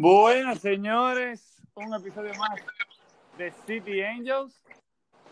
[0.00, 1.60] Buenas, señores.
[1.74, 2.60] Un episodio más
[3.36, 4.62] de City Angels.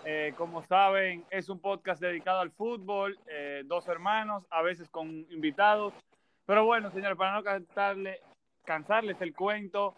[0.05, 3.17] Eh, como saben, es un podcast dedicado al fútbol.
[3.29, 5.95] eh, dos hermanos, a veces con invitados.
[6.47, 7.45] Pero bueno, señores, para no
[8.65, 9.95] cansarles el cuento,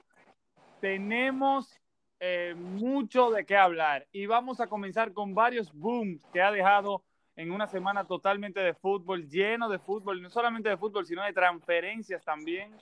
[0.83, 1.81] tenemos
[2.21, 4.07] eh, mucho de qué hablar.
[4.13, 7.03] Y vamos a comenzar con varios booms que ha dejado
[7.37, 11.33] en una semana totalmente de fútbol, lleno de fútbol, no solamente de fútbol, sino de
[11.33, 12.77] transferencias también.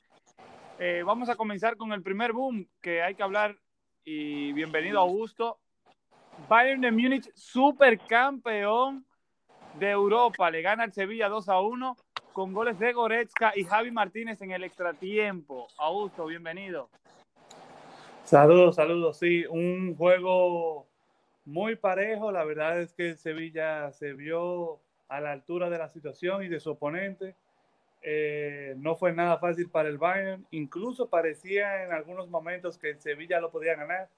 [0.79, 3.57] Eh, vamos a comenzar con el primer boom que hay que hablar
[4.05, 5.59] y bienvenido Augusto.
[6.51, 9.07] Bayern de Múnich, supercampeón
[9.79, 11.97] de Europa, le gana al Sevilla 2 a 1
[12.35, 15.67] con goles de Goretzka y Javi Martínez en el extratiempo.
[15.79, 16.91] Augusto, bienvenido.
[18.25, 19.17] Saludos, saludos.
[19.19, 20.87] Sí, un juego
[21.47, 22.31] muy parejo.
[22.33, 26.49] La verdad es que el Sevilla se vio a la altura de la situación y
[26.49, 27.35] de su oponente.
[28.09, 30.47] Eh, no fue nada fácil para el Bayern.
[30.53, 34.09] Incluso parecía en algunos momentos que el Sevilla lo podía ganar.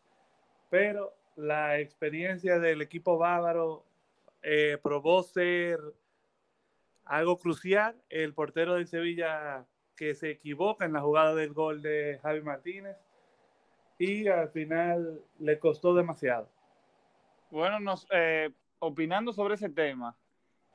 [0.68, 3.86] Pero la experiencia del equipo bávaro
[4.42, 5.80] eh, probó ser
[7.06, 7.96] algo crucial.
[8.10, 9.64] El portero del Sevilla
[9.96, 12.98] que se equivoca en la jugada del gol de Javi Martínez
[13.98, 16.50] y al final le costó demasiado.
[17.50, 20.14] Bueno, nos, eh, opinando sobre ese tema,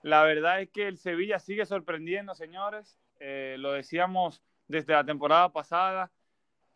[0.04, 3.00] la verdad es que el Sevilla sigue sorprendiendo, señores.
[3.20, 6.12] Eh, lo decíamos desde la temporada pasada,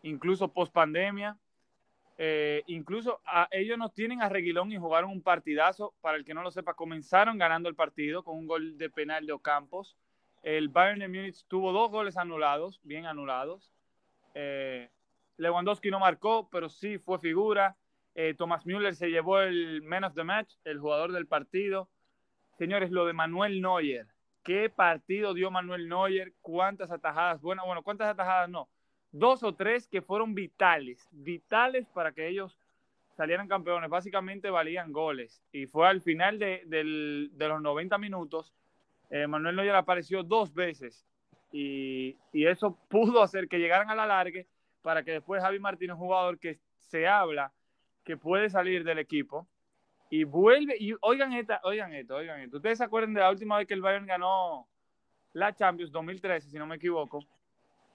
[0.02, 1.38] incluso post pandemia.
[2.18, 5.94] Eh, incluso a, ellos no tienen a Reguilón y jugaron un partidazo.
[6.02, 9.26] Para el que no lo sepa, comenzaron ganando el partido con un gol de penal
[9.26, 9.98] de Ocampos.
[10.42, 13.74] El Bayern de Múnich tuvo dos goles anulados, bien anulados.
[14.36, 14.90] Eh,
[15.36, 17.76] Lewandowski no marcó, pero sí fue figura.
[18.16, 21.90] Eh, Thomas Müller se llevó el man of the match, el jugador del partido.
[22.58, 24.08] Señores, lo de Manuel Neuer.
[24.44, 26.34] ¿Qué partido dio Manuel Neuer?
[26.42, 27.40] ¿Cuántas atajadas?
[27.40, 28.68] Bueno, bueno, ¿cuántas atajadas no?
[29.12, 32.58] Dos o tres que fueron vitales, vitales para que ellos
[33.16, 33.92] salieran campeones.
[33.92, 35.44] Básicamente valían goles.
[35.52, 36.64] Y fue al final de,
[37.38, 38.52] los 90 minutos.
[39.12, 41.06] Eh, Manuel Neuer apareció dos veces.
[41.52, 44.48] Y, y eso pudo hacer que llegaran a la largue
[44.82, 47.54] para que después Javi Martínez, jugador que se habla
[48.04, 49.48] que puede salir del equipo
[50.10, 52.58] y vuelve, y oigan, esta, oigan esto, oigan esto.
[52.58, 54.68] Ustedes se acuerdan de la última vez que el Bayern ganó
[55.34, 57.20] la Champions 2013, si no me equivoco.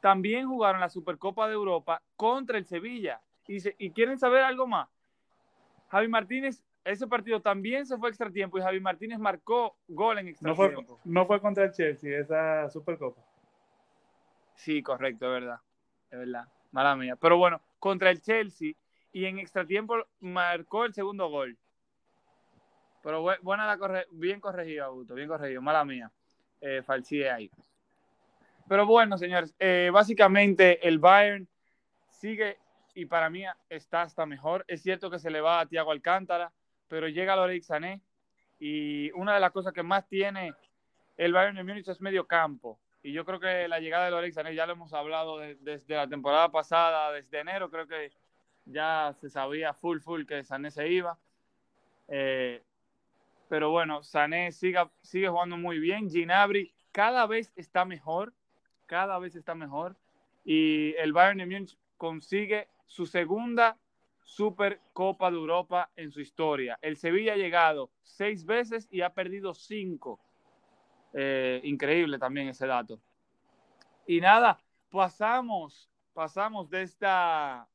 [0.00, 3.21] También jugaron la Supercopa de Europa contra el Sevilla.
[3.47, 4.89] Y, se, y quieren saber algo más.
[5.89, 10.29] Javi Martínez, ese partido también se fue extra tiempo y Javi Martínez marcó gol en
[10.29, 10.99] extra No fue, tiempo.
[11.05, 13.23] no fue contra el Chelsea esa Supercopa.
[14.55, 15.61] Sí, correcto, es verdad.
[16.11, 16.44] Es verdad.
[16.71, 17.17] Mala mía.
[17.17, 18.73] Pero bueno, contra el Chelsea
[19.12, 21.59] y en extra tiempo marcó el segundo gol.
[23.03, 25.61] Pero bu- buena la corre bien corregido, Augusto, bien corregido.
[25.61, 26.11] Mala mía.
[26.61, 26.83] Eh,
[27.31, 27.51] ahí.
[28.69, 31.49] Pero bueno, señores, eh, básicamente el Bayern
[32.11, 32.59] sigue
[32.95, 34.65] y para mí está hasta mejor.
[34.69, 36.53] Es cierto que se le va a Thiago Alcántara,
[36.89, 38.01] pero llega Lorenz Sané
[38.61, 40.55] y una de las cosas que más tiene
[41.17, 42.79] el Bayern de Múnich es medio campo.
[43.03, 45.97] Y yo creo que la llegada de Lorenz Sané ya lo hemos hablado de- desde
[45.97, 48.12] la temporada pasada, desde enero, creo que
[48.65, 51.19] ya se sabía full, full que Sané se iba.
[52.07, 52.62] Eh,
[53.53, 54.89] pero bueno, Sané sigue,
[55.29, 56.09] jugando muy bien.
[56.09, 58.33] Ginabri cada vez está mejor,
[58.87, 59.95] cada vez está mejor.
[60.43, 63.77] Y el Bayern de Múnich consigue su segunda
[64.23, 66.79] Supercopa de Europa en su historia.
[66.81, 70.19] El Sevilla ha llegado seis veces y ha perdido cinco.
[71.12, 73.01] Eh, increíble también ese dato.
[74.07, 74.59] Y nada,
[74.89, 77.69] pasamos, pasamos de esta,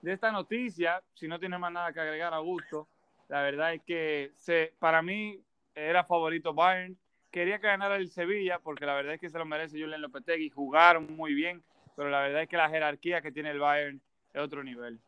[0.00, 2.88] de esta noticia, si no tiene más nada que agregar, Augusto,
[3.32, 4.30] la verdad es que
[4.78, 5.40] para mí
[5.74, 6.98] era favorito Bayern.
[7.30, 10.50] Quería que ganara el Sevilla, porque la verdad es que se lo merece Julian Lopetegui.
[10.50, 11.62] Jugaron muy bien,
[11.96, 14.02] pero la verdad es que la jerarquía que tiene el Bayern
[14.34, 15.00] es otro nivel.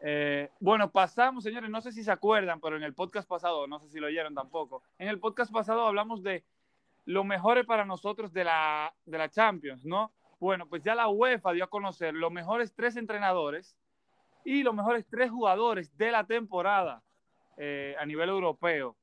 [0.00, 3.80] Eh, bueno, pasamos, señores, no sé si se acuerdan, pero en el podcast pasado, no
[3.80, 6.44] sé si lo oyeron tampoco, en el podcast pasado hablamos de
[7.04, 10.12] lo mejores para nosotros de la, de la Champions, ¿no?
[10.38, 13.76] Bueno, pues ya la UEFA dio a conocer los mejores tres entrenadores
[14.44, 17.02] y los mejores tres jugadores de la temporada
[17.56, 18.96] eh, a nivel europeo.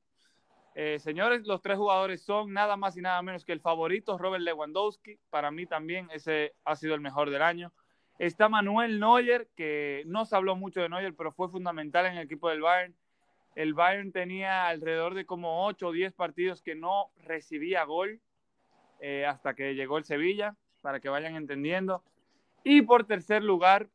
[0.74, 4.42] Eh, señores, los tres jugadores son nada más y nada menos que el favorito Robert
[4.42, 5.18] Lewandowski.
[5.28, 7.72] Para mí también ese ha sido el mejor del año.
[8.18, 12.24] Está Manuel Neuer, que no se habló mucho de Neuer, pero fue fundamental en el
[12.24, 12.94] equipo del Bayern.
[13.54, 18.20] El Bayern tenía alrededor de como 8 o 10 partidos que no recibía gol
[19.00, 22.02] eh, hasta que llegó el Sevilla, para que vayan entendiendo.
[22.64, 23.88] Y por tercer lugar,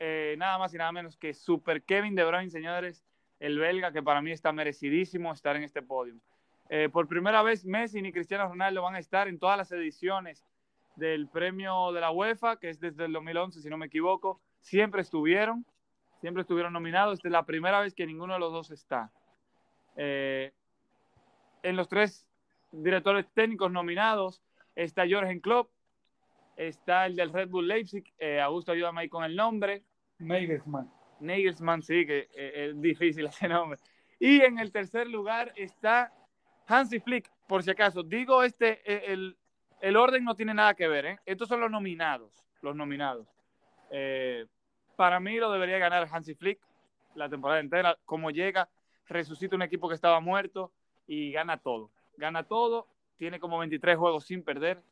[0.00, 3.04] eh, nada más y nada menos que Super Kevin De Bruyne, señores,
[3.38, 6.14] el belga, que para mí está merecidísimo estar en este podio.
[6.70, 10.46] Eh, por primera vez, Messi ni Cristiano Ronaldo van a estar en todas las ediciones
[10.96, 15.02] del premio de la UEFA, que es desde el 2011, si no me equivoco, siempre
[15.02, 15.66] estuvieron,
[16.20, 17.18] siempre estuvieron nominados.
[17.18, 19.10] Esta es la primera vez que ninguno de los dos está.
[19.96, 20.52] Eh,
[21.62, 22.26] en los tres
[22.72, 24.42] directores técnicos nominados
[24.74, 25.70] está Jorgen Klopp,
[26.56, 29.82] está el del Red Bull Leipzig, eh, Augusto, ayúdame ahí con el nombre.
[30.20, 30.90] Nagelsmann.
[31.20, 33.78] Nagelsmann, sí, que eh, es difícil ese nombre.
[34.18, 36.12] Y en el tercer lugar está
[36.66, 38.02] Hansi Flick, por si acaso.
[38.02, 39.36] Digo, este, eh, el,
[39.80, 41.18] el orden no tiene nada que ver, ¿eh?
[41.26, 42.32] Estos son los nominados,
[42.62, 43.26] los nominados.
[44.96, 46.60] para mí lo debería ganar Hansi Flick
[47.14, 47.98] la temporada entera.
[48.04, 48.68] Como llega,
[49.08, 50.72] resucita un equipo que estaba muerto
[51.06, 51.90] y gana todo.
[52.16, 52.86] Gana todo,
[53.16, 54.82] tiene como 23 juegos sin perder.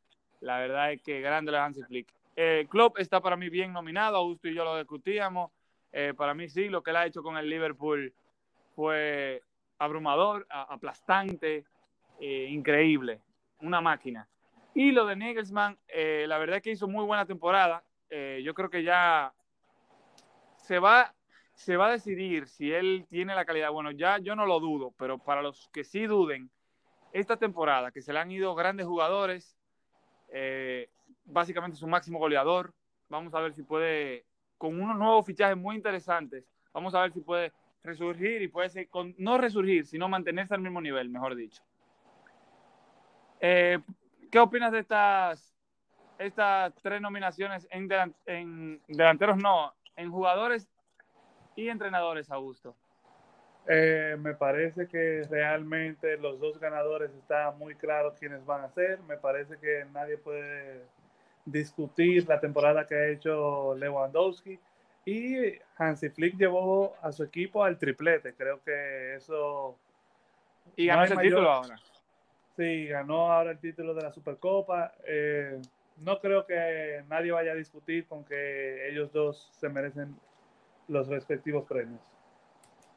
[0.41, 2.18] La verdad es que grande la Hansi Flick.
[2.41, 5.51] Eh, Klopp está para mí bien nominado, Augusto y yo lo discutíamos.
[5.91, 8.15] Eh, para mí sí, lo que él ha hecho con el Liverpool
[8.77, 9.43] fue
[9.77, 11.65] abrumador, aplastante,
[12.21, 13.21] eh, increíble,
[13.61, 14.29] una máquina.
[14.73, 17.83] Y lo de Nagelsmann, eh, la verdad es que hizo muy buena temporada.
[18.09, 19.33] yo creo que ya
[20.59, 21.13] se va,
[21.55, 23.73] se va a decidir si él tiene la calidad.
[23.73, 26.49] Bueno, ya yo no lo dudo, pero para los que sí duden,
[27.13, 29.57] esta temporada, que se le han ido grandes jugadores,
[31.29, 32.73] básicamente su máximo goleador.
[33.09, 34.27] Vamos a ver si puede,
[34.57, 37.53] con unos nuevos fichajes muy interesantes, vamos a ver si puede
[37.83, 41.63] resurgir y puede ser, con, no resurgir, sino mantenerse al mismo nivel, mejor dicho.
[43.41, 43.79] Eh,
[44.31, 45.55] ¿Qué opinas de estas,
[46.19, 47.89] estas tres nominaciones en,
[48.89, 50.69] delanteros, no, en jugadores
[51.57, 52.77] y entrenadores, Augusto?
[53.67, 59.01] Eh, me parece que realmente los dos ganadores están muy claros quiénes van a ser.
[59.03, 60.85] Me parece que nadie puede
[61.51, 64.59] discutir la temporada que ha hecho Lewandowski.
[65.05, 68.35] Y Hansi Flick llevó a su equipo al triplete.
[68.35, 69.79] Creo que eso.
[70.77, 71.79] Y ganó el título ahora.
[72.57, 74.93] Sí, ganó ahora el título de la Supercopa.
[75.07, 75.61] Eh,
[75.99, 80.15] no creo que nadie vaya a discutir con que ellos dos se merecen
[80.89, 82.01] los respectivos premios.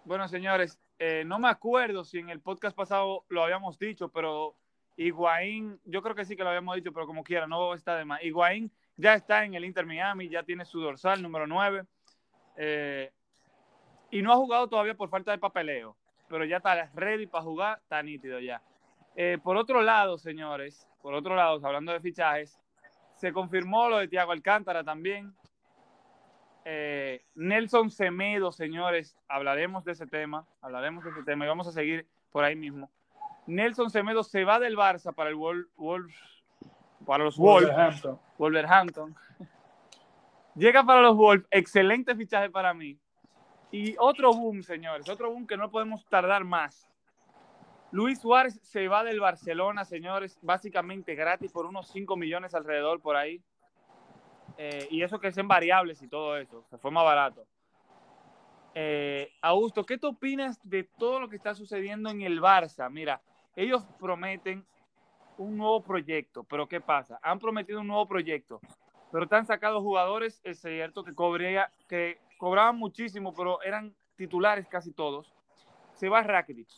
[0.03, 4.55] Bueno, señores, eh, no me acuerdo si en el podcast pasado lo habíamos dicho, pero
[5.01, 8.05] Higuaín, yo creo que sí que lo habíamos dicho, pero como quiera, no está de
[8.05, 8.23] más.
[8.23, 11.83] Higuaín ya está en el Inter Miami, ya tiene su dorsal número 9.
[12.57, 13.11] Eh,
[14.11, 15.95] y no ha jugado todavía por falta de papeleo,
[16.27, 18.61] pero ya está ready para jugar, está nítido ya.
[19.15, 22.59] Eh, por otro lado, señores, por otro lado, hablando de fichajes,
[23.15, 25.33] se confirmó lo de Tiago Alcántara también.
[26.63, 31.71] Eh, Nelson Semedo, señores, hablaremos de ese tema, hablaremos de ese tema y vamos a
[31.71, 32.91] seguir por ahí mismo.
[33.47, 36.15] Nelson Semedo se va del Barça para el Wolves,
[37.05, 37.71] para los Wolves,
[38.37, 39.15] Wolverhampton.
[40.55, 42.99] Llega para los Wolves, excelente fichaje para mí.
[43.71, 46.89] Y otro boom, señores, otro boom que no podemos tardar más.
[47.91, 53.15] Luis Suárez se va del Barcelona, señores, básicamente gratis por unos 5 millones alrededor por
[53.15, 53.41] ahí.
[54.57, 57.45] Eh, y eso que es en variables y todo eso, se fue más barato.
[58.73, 62.89] Eh, Augusto, ¿qué te opinas de todo lo que está sucediendo en el Barça?
[62.89, 63.21] Mira,
[63.55, 64.65] ellos prometen
[65.37, 67.19] un nuevo proyecto, pero ¿qué pasa?
[67.23, 68.61] Han prometido un nuevo proyecto,
[69.11, 74.67] pero te han sacado jugadores, es cierto, que, cobría, que cobraban muchísimo, pero eran titulares
[74.67, 75.33] casi todos.
[75.93, 76.69] Se va Rakitic,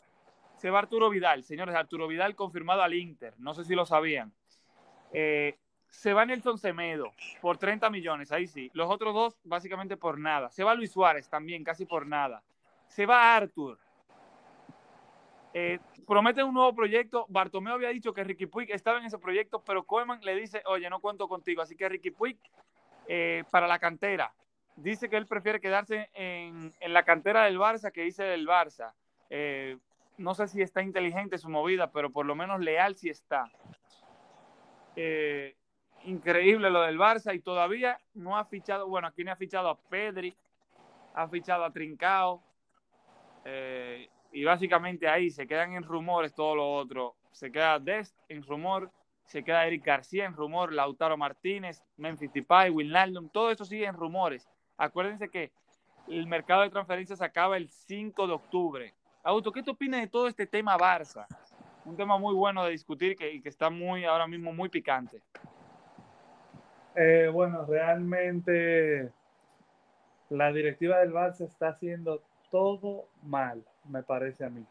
[0.57, 4.33] se va Arturo Vidal, señores, Arturo Vidal confirmado al Inter, no sé si lo sabían.
[5.11, 5.57] Eh,
[5.93, 8.71] se va Nelson Semedo por 30 millones, ahí sí.
[8.73, 10.49] Los otros dos, básicamente por nada.
[10.49, 12.41] Se va Luis Suárez también, casi por nada.
[12.87, 13.77] Se va Arthur.
[15.53, 17.25] Eh, promete un nuevo proyecto.
[17.29, 20.89] Bartomeu había dicho que Ricky Puig estaba en ese proyecto, pero Koeman le dice, oye,
[20.89, 21.61] no cuento contigo.
[21.61, 22.37] Así que Ricky Puig
[23.07, 24.33] eh, para la cantera.
[24.75, 28.93] Dice que él prefiere quedarse en, la cantera del Barça que dice del Barça.
[29.29, 29.77] Eh,
[30.17, 33.51] no sé si está inteligente su movida, pero por lo menos leal sí está.
[34.95, 35.55] Eh,
[36.05, 39.77] increíble lo del Barça y todavía no ha fichado, bueno, aquí no ha fichado a
[39.77, 40.35] Pedri,
[41.13, 42.41] ha fichado a Trincao
[44.33, 47.15] y básicamente ahí se quedan en rumores todo lo otro.
[47.31, 48.91] Se queda Dest en rumor,
[49.25, 53.95] se queda Eric García en rumor, Lautaro Martínez, Memphis Depay, Wijnaldum, todo eso sigue en
[53.95, 54.49] rumores.
[54.77, 55.51] Acuérdense que
[56.07, 58.93] el mercado de transferencias acaba el 5 de octubre.
[59.23, 61.25] Auto, ¿qué te opinas de todo este tema Barça?
[61.85, 65.21] Un tema muy bueno de discutir que, que está muy ahora mismo muy picante.
[66.95, 69.11] Eh, bueno, realmente
[70.29, 74.65] la directiva del Barça está haciendo todo mal, me parece a mí.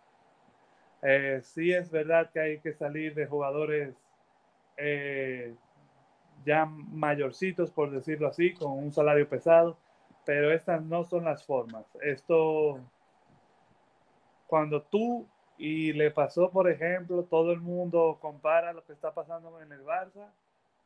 [1.03, 3.95] Eh, sí es verdad que hay que salir de jugadores
[4.77, 5.55] eh,
[6.45, 9.77] ya mayorcitos, por decirlo así, con un salario pesado,
[10.25, 11.85] pero estas no son las formas.
[12.01, 12.81] Esto,
[14.47, 15.27] cuando tú,
[15.59, 19.85] y le pasó, por ejemplo, todo el mundo compara lo que está pasando en el
[19.85, 20.29] Barça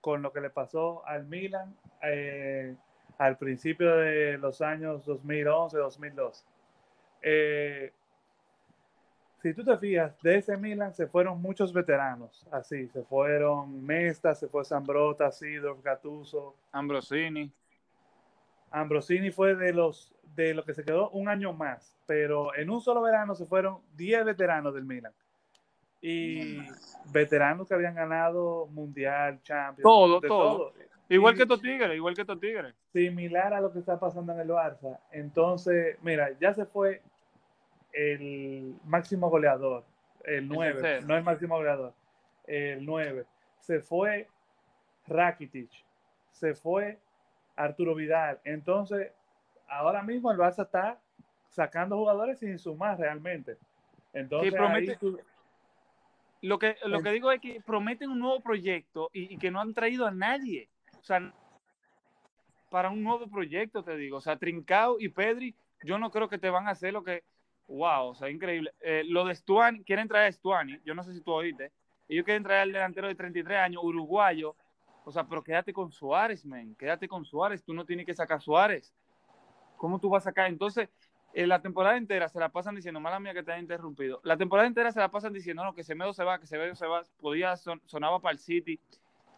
[0.01, 2.77] con lo que le pasó al Milan eh,
[3.19, 6.45] al principio de los años 2011-2012.
[7.23, 7.93] Eh,
[9.47, 14.35] si tú te fijas, de ese Milan se fueron muchos veteranos, así, se fueron Mesta,
[14.35, 16.57] se fue Zambrota, Sidorf, Gattuso.
[16.73, 17.53] Ambrosini.
[18.73, 22.81] Ambrosini fue de los de lo que se quedó un año más, pero en un
[22.81, 25.13] solo verano se fueron 10 veteranos del Milan.
[26.03, 26.59] Y
[27.13, 29.83] veteranos que habían ganado Mundial, Champions.
[29.83, 30.73] Todo, todo.
[31.09, 32.75] Igual que estos tigres, igual que estos tigres.
[32.93, 34.99] Similar a lo que está pasando en el Barça.
[35.13, 37.01] Entonces, mira, ya se fue
[37.97, 39.85] el máximo goleador,
[40.25, 41.95] el 9, no el máximo goleador,
[42.47, 43.25] el 9.
[43.59, 44.29] Se fue
[45.07, 45.71] Rakitic,
[46.31, 46.99] se fue
[47.57, 48.39] Arturo Vidal.
[48.45, 49.13] Entonces,
[49.67, 51.01] ahora mismo el Barça está
[51.49, 53.57] sacando jugadores sin sumar realmente.
[54.13, 54.53] Entonces,
[56.43, 59.73] lo, que, lo que digo es que prometen un nuevo proyecto y, que no han
[59.73, 60.69] traído a nadie.
[61.01, 61.33] O sea,
[62.71, 64.19] para un nuevo proyecto, te digo.
[64.19, 67.25] O sea, Trincao y Pedri, yo no creo que te van a hacer lo que.
[67.69, 68.73] Wow, o sea, increíble.
[68.81, 71.73] Eh, lo de Stuani, quieren traer a Stuani, yo no sé si tú oíste.
[72.09, 74.55] Ellos quieren traer al delantero de 33 años, uruguayo.
[75.05, 76.75] O sea, pero quédate con Suárez, men.
[76.77, 77.65] Quédate con Suárez.
[77.65, 78.95] Tú no tienes que sacar a Suárez.
[79.77, 80.49] ¿Cómo tú vas a sacar?
[80.49, 80.89] Entonces,
[81.33, 84.21] eh, la temporada entera se la pasan diciendo, mala mía que te haya interrumpido.
[84.25, 86.87] La temporada entera se la pasan diciendo, no, que Semedo se va, que Semedo se
[86.87, 87.03] va.
[87.21, 88.81] Podía, sonaba para el City.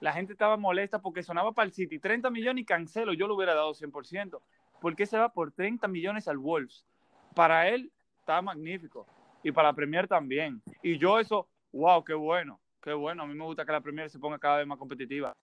[0.00, 1.99] La gente estaba molesta porque sonaba para el City.
[1.99, 3.14] 30 millones y cancelo.
[3.14, 4.40] Yo lo hubiera dado 100%.
[4.80, 6.87] ¿Por qué se va por 30 millones al Wolves?
[7.35, 7.90] Para él
[8.28, 9.06] está magnífico.
[9.42, 10.61] Y para la Premier también.
[10.82, 12.61] Y yo eso, wow, qué bueno.
[12.82, 13.23] Qué bueno.
[13.23, 15.35] A mí me gusta que la Premier se ponga cada vez más competitiva.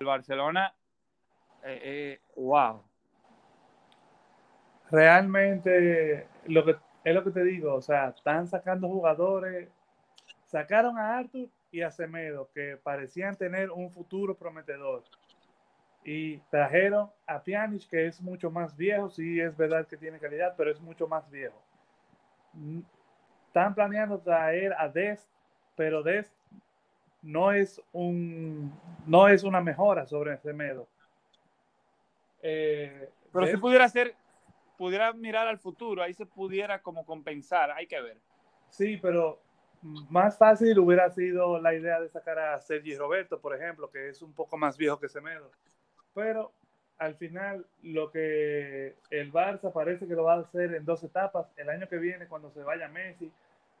[0.00, 0.72] El Barcelona,
[1.62, 2.84] eh, eh, wow
[4.90, 9.68] realmente lo que es lo que te digo, o sea, están sacando jugadores,
[10.46, 15.04] sacaron a Arthur y a Semedo, que parecían tener un futuro prometedor.
[16.10, 20.54] Y trajeron a Pjanic, que es mucho más viejo, sí es verdad que tiene calidad,
[20.56, 21.60] pero es mucho más viejo.
[23.48, 25.28] Están planeando traer a Dest,
[25.76, 26.32] pero Dest
[27.20, 28.72] no es un
[29.06, 30.88] no es una mejora sobre Semedo.
[32.40, 34.14] Eh, pero si pudiera ser
[34.78, 38.16] pudiera mirar al futuro, ahí se pudiera como compensar, hay que ver.
[38.70, 39.42] Sí, pero
[39.82, 44.22] más fácil hubiera sido la idea de sacar a Sergi Roberto, por ejemplo, que es
[44.22, 45.50] un poco más viejo que Semedo.
[46.14, 46.52] Pero
[46.98, 51.52] al final lo que el Barça parece que lo va a hacer en dos etapas.
[51.56, 53.30] El año que viene, cuando se vaya Messi,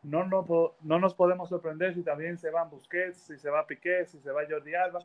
[0.02, 0.46] no, no,
[0.82, 4.30] no nos podemos sorprender si también se van Busquets, si se va Piqué, si se
[4.30, 5.00] va Jordi Alba.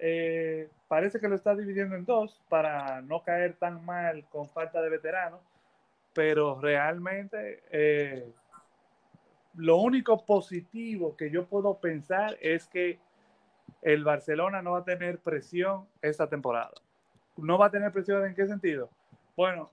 [0.00, 4.80] Eh, parece que lo está dividiendo en dos para no caer tan mal con falta
[4.80, 5.40] de veteranos,
[6.14, 8.32] pero realmente eh,
[9.54, 12.98] lo único positivo que yo puedo pensar es que
[13.82, 16.74] el Barcelona no va a tener presión esta temporada.
[17.36, 18.90] ¿No va a tener presión en qué sentido?
[19.36, 19.70] Bueno,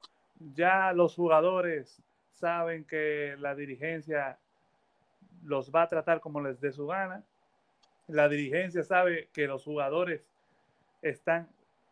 [0.53, 4.37] ya los jugadores saben que la dirigencia
[5.43, 7.23] los va a tratar como les dé su gana
[8.07, 10.21] la dirigencia sabe que los jugadores
[11.01, 11.47] están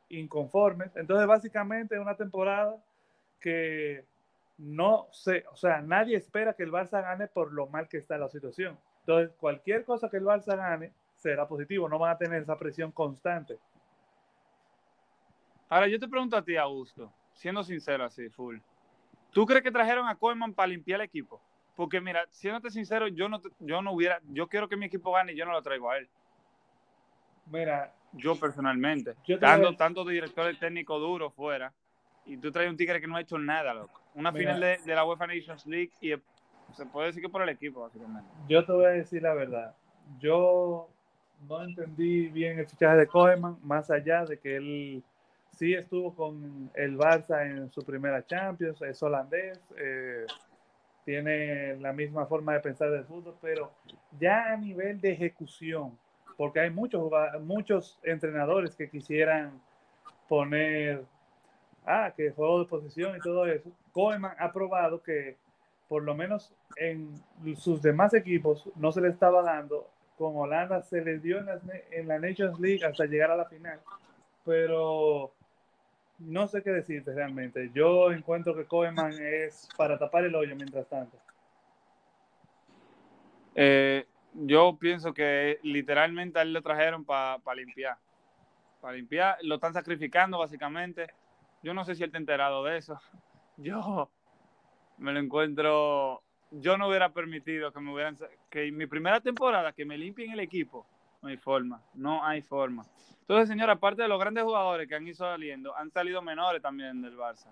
[0.10, 0.96] inconformes.
[0.96, 2.78] Entonces, básicamente, es una temporada
[3.40, 4.06] que
[4.58, 8.18] no sé, o sea, nadie espera que el Barça gane por lo mal que está
[8.18, 8.78] la situación.
[9.00, 10.92] Entonces, cualquier cosa que el Barça gane
[11.24, 13.58] será positivo, no van a tener esa presión constante.
[15.70, 18.58] Ahora, yo te pregunto a ti, Augusto, siendo sincero así, full.
[19.32, 21.42] ¿Tú crees que trajeron a Koeman para limpiar el equipo?
[21.76, 25.34] Porque mira, siéndote sincero, yo no, yo no hubiera, yo quiero que mi equipo gane
[25.34, 26.08] y yo no lo traigo a él.
[27.48, 31.74] Mira, yo personalmente, yo dando tanto de director técnico duro fuera,
[32.26, 34.02] y tú traes un tigre que no ha hecho nada, loco.
[34.14, 36.14] Una final de, la UEFA Nations League y
[36.74, 38.30] se puede decir que por el equipo, básicamente.
[38.48, 39.76] Yo te voy a decir la verdad.
[40.20, 40.90] Yo
[41.48, 45.04] no entendí bien el fichaje de Koeman, más allá de que él
[45.52, 49.60] sí estuvo con el Barça en su primera Champions, es holandés.
[49.78, 50.26] Eh,
[51.06, 53.72] tiene la misma forma de pensar del fútbol, pero
[54.20, 55.98] ya a nivel de ejecución,
[56.38, 59.62] porque hay muchos, muchos entrenadores que quisieran
[60.30, 61.04] poner,
[61.86, 63.70] ah, que juego de posición y todo eso.
[63.92, 65.38] Koeman ha probado que
[65.88, 67.14] por lo menos en
[67.56, 69.90] sus demás equipos no se le estaba dando.
[70.18, 71.48] Con Holanda se les dio en,
[71.92, 73.80] en la Nations League hasta llegar a la final,
[74.46, 75.34] pero
[76.20, 77.72] no sé qué decirte realmente.
[77.74, 81.18] Yo encuentro que Koeman es para tapar el hoyo mientras tanto.
[83.56, 87.98] Eh, yo pienso que literalmente a él lo trajeron para limpiar.
[88.82, 91.08] Para limpiar, lo están sacrificando básicamente.
[91.62, 93.00] Yo no sé si él está enterado de eso.
[93.58, 94.10] Yo
[94.98, 96.23] me lo encuentro.
[96.56, 98.18] Yo no hubiera permitido que me hubieran.
[98.50, 100.86] Que mi primera temporada, que me limpien el equipo
[101.22, 102.84] No hay forma, no hay forma.
[103.22, 107.02] Entonces, señora, aparte de los grandes jugadores que han ido saliendo, han salido menores también
[107.02, 107.48] del Barça.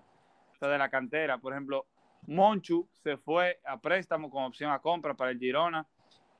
[0.52, 1.38] O sea, de la cantera.
[1.38, 1.86] Por ejemplo,
[2.26, 5.86] Monchu se fue a préstamo con opción a compra para el Girona.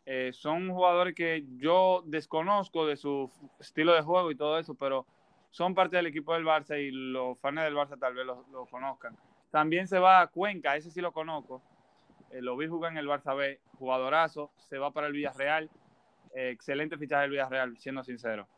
[0.04, 5.07] Eh, son jugadores que yo desconozco de su estilo de juego y todo eso, pero
[5.50, 9.16] son parte del equipo del Barça y los fans del Barça tal vez lo, conozcan.
[9.50, 11.62] También se va a Cuenca, ese sí lo conozco.
[12.33, 14.51] Eh, lo vi jugar en el Barça B, jugadorazo.
[14.59, 15.71] Se va para el Villarreal.
[16.35, 18.49] Eh, excelente fichaje del Villarreal, siendo sincero.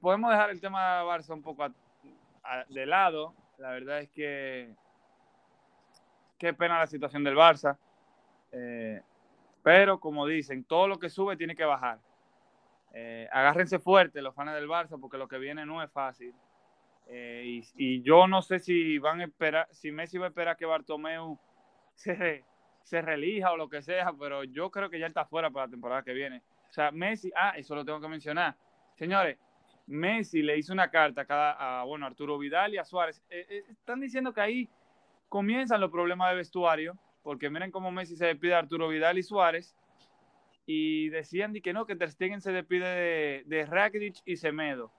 [0.00, 1.66] podemos dejar el tema Barça un poco
[2.68, 3.34] de lado.
[3.58, 4.74] La verdad es que
[6.38, 7.76] qué pena la situación del Barça.
[9.62, 11.98] Pero como dicen, todo lo que sube tiene que bajar.
[12.94, 16.34] Eh, agárrense fuerte los fans del Barça porque lo que viene no es fácil.
[17.06, 20.66] Eh, y, yo no sé si van a esperar, si Messi va a esperar que
[20.66, 21.38] Bartomeu
[21.94, 22.44] se,
[22.88, 25.70] se relija o lo que sea, pero yo creo que ya está fuera para la
[25.70, 26.42] temporada que viene.
[26.68, 28.56] O sea, Messi, ah, eso lo tengo que mencionar.
[28.96, 29.38] Señores,
[29.86, 33.22] Messi le hizo una carta a, cada, a bueno, Arturo Vidal y a Suárez.
[33.30, 34.68] Eh, están diciendo que ahí
[35.28, 39.22] comienzan los problemas de vestuario porque miren cómo Messi se despide de Arturo Vidal y
[39.22, 39.76] Suárez,
[40.64, 44.92] y decían que no, que Ter Stegen se despide de, de Rakitic y Semedo.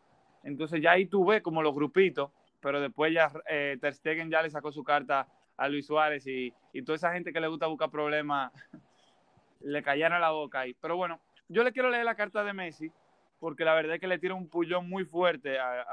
[0.44, 4.42] Entonces ya ahí tú ves como los grupitos, pero después ya eh, Ter Stegen ya
[4.42, 5.28] le sacó su carta
[5.60, 8.52] a Luis Suárez y, y toda esa gente que le gusta buscar problemas
[9.62, 10.76] le callaron la boca ahí.
[10.82, 12.92] Pero bueno, yo le quiero leer la carta de Messi
[13.40, 15.84] porque la verdad es que le tira un pullón muy fuerte a,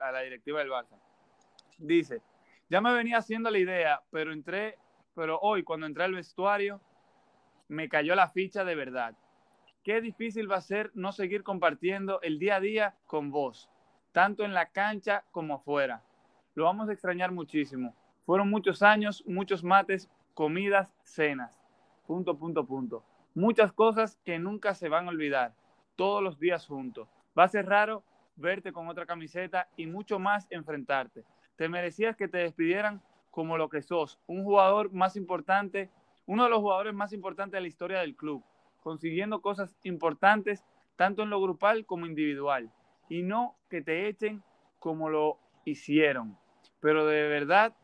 [0.00, 0.98] a la directiva del Barça.
[1.78, 2.20] Dice,
[2.68, 4.76] ya me venía haciendo la idea, pero entré
[5.14, 6.80] pero hoy cuando entré al vestuario
[7.68, 9.14] me cayó la ficha de verdad.
[9.82, 13.70] Qué difícil va a ser no seguir compartiendo el día a día con vos,
[14.12, 16.02] tanto en la cancha como afuera.
[16.54, 17.94] Lo vamos a extrañar muchísimo.
[18.24, 21.52] Fueron muchos años, muchos mates, comidas, cenas.
[22.06, 23.04] Punto, punto, punto.
[23.34, 25.54] Muchas cosas que nunca se van a olvidar.
[25.96, 27.08] Todos los días juntos.
[27.38, 28.04] Va a ser raro
[28.36, 31.24] verte con otra camiseta y mucho más enfrentarte.
[31.56, 35.90] Te merecías que te despidieran como lo que sos, un jugador más importante,
[36.26, 38.42] uno de los jugadores más importantes de la historia del club,
[38.82, 40.64] consiguiendo cosas importantes
[40.96, 42.70] tanto en lo grupal como individual,
[43.08, 44.42] y no que te echen
[44.78, 46.36] como lo hicieron.
[46.80, 47.74] Pero de verdad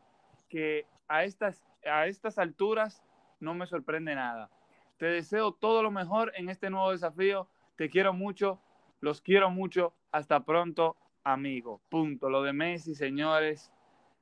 [0.56, 3.02] que a estas, a estas alturas
[3.40, 4.48] no me sorprende nada.
[4.96, 7.46] Te deseo todo lo mejor en este nuevo desafío.
[7.76, 8.58] Te quiero mucho,
[9.02, 9.92] los quiero mucho.
[10.12, 11.82] Hasta pronto, amigo.
[11.90, 12.30] Punto.
[12.30, 13.70] Lo de Messi, señores,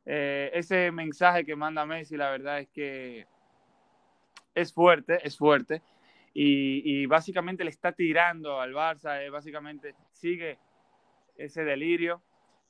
[0.07, 3.29] eh, ese mensaje que manda Messi, la verdad es que
[4.57, 5.83] es fuerte, es fuerte.
[6.37, 10.59] Y, básicamente le está tirando al Barça, eh, básicamente sigue
[11.37, 12.23] ese delirio.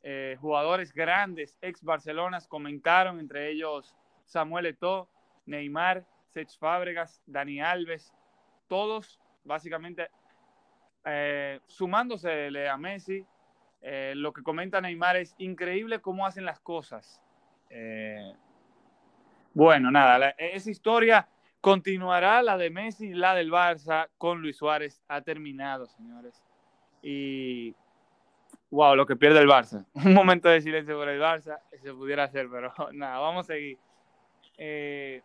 [0.07, 5.09] Eh, jugadores grandes, ex Barcelonas, comentaron, entre ellos Samuel Eto'o,
[5.47, 8.12] Neymar, Sech Fábregas, Dani Alves,
[8.69, 10.09] todos básicamente
[11.67, 13.27] sumándose a Messi.
[14.14, 17.23] lo que comenta Neymar es increíble cómo hacen las cosas.
[17.71, 18.35] Eh,
[19.53, 21.29] bueno, nada, esa historia
[21.61, 25.03] continuará, la de Messi, la del Barça con Luis Suárez.
[25.09, 26.43] Ha terminado, señores.
[27.03, 27.75] Y
[28.75, 29.87] wow, lo que pierde el Barça.
[29.95, 33.79] Un momento de silencio por el Barça, se pudiera hacer, pero nada, vamos a seguir.
[34.59, 35.23] Eh,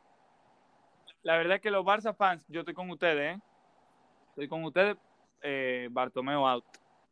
[1.23, 3.41] la verdad es que los Barça fans, yo estoy con ustedes, ¿eh?
[4.29, 4.97] Estoy con ustedes,
[5.41, 6.65] eh, Bartomeu out.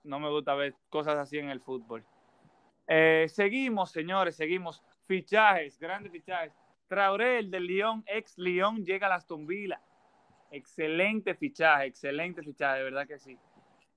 [0.03, 2.05] No me gusta ver cosas así en el fútbol.
[3.27, 4.81] seguimos, señores, seguimos.
[5.07, 6.53] Fichajes, grandes fichajes.
[6.87, 9.81] Traoré, el del Lyon, ex Lyon, llega a Aston Villa.
[10.51, 13.37] Excelente fichaje, excelente fichaje, de verdad que sí.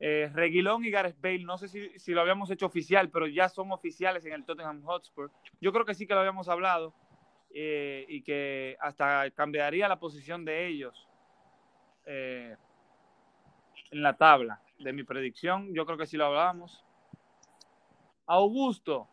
[0.02, 3.70] Eh, Reguilón y Gareth Bale, no sé si, lo habíamos hecho oficial, pero ya son
[3.70, 5.30] oficiales en el Tottenham Hotspur.
[5.60, 6.94] Yo creo que sí que lo habíamos hablado
[7.50, 11.06] eh, y que hasta cambiaría la posición de ellos
[12.06, 12.56] eh,
[13.90, 15.74] en la tabla de mi predicción.
[15.74, 16.82] Yo creo que sí lo hablábamos.
[18.24, 19.06] Augusto,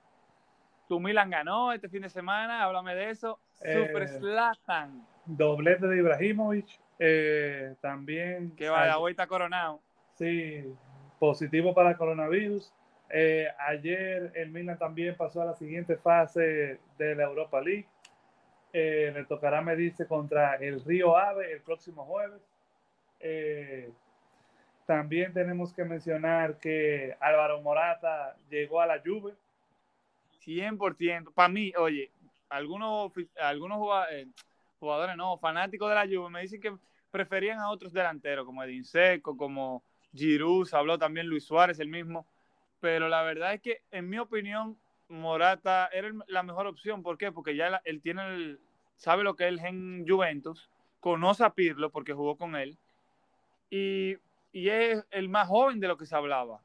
[0.87, 3.41] tu Milan ganó este fin de semana, háblame de eso.
[3.55, 5.05] Super eh, Slatan.
[5.25, 6.79] Doblete de Ibrahimovic.
[7.81, 8.55] También.
[8.55, 9.81] Que va, la vuelta coronado.
[10.17, 10.63] Sí,
[11.19, 12.73] positivo para coronavirus.
[13.09, 17.87] Eh, ayer el Milan también pasó a la siguiente fase de la Europa League.
[18.73, 22.41] le tocará medirse contra el Río Ave el próximo jueves.
[24.85, 29.33] también tenemos que mencionar que Álvaro Morata llegó a la Juve
[30.47, 31.33] 100%.
[31.33, 32.11] Para mí, oye,
[32.49, 34.27] algunos, algunos eh,
[34.79, 36.75] jugadores, no, fanáticos de la Juve, me dicen que
[37.11, 42.27] preferían a otros delanteros, como Edin Seco, como Giroud, habló también Luis Suárez, el mismo.
[42.79, 44.77] Pero la verdad es que, en mi opinión,
[45.09, 47.03] Morata era la mejor opción.
[47.03, 47.31] ¿Por qué?
[47.31, 48.59] Porque ya él tiene el,
[48.95, 52.77] sabe lo que es el gen Juventus, conoce a Pirlo porque jugó con él.
[53.69, 54.17] Y
[54.51, 56.61] y es el más joven de lo que se hablaba.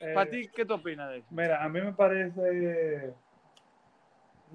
[0.00, 1.28] ¿Para Eh, ti qué te opinas de eso?
[1.30, 3.14] Mira, a mí me parece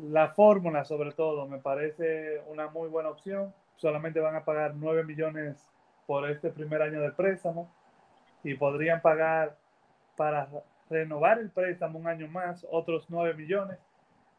[0.01, 3.54] la fórmula, sobre todo, me parece una muy buena opción.
[3.78, 5.69] Solamente van a pagar 9 millones
[6.05, 7.69] por este primer año del préstamo
[8.43, 9.57] y podrían pagar
[10.15, 10.47] para
[10.89, 13.77] renovar el préstamo un año más otros 9 millones.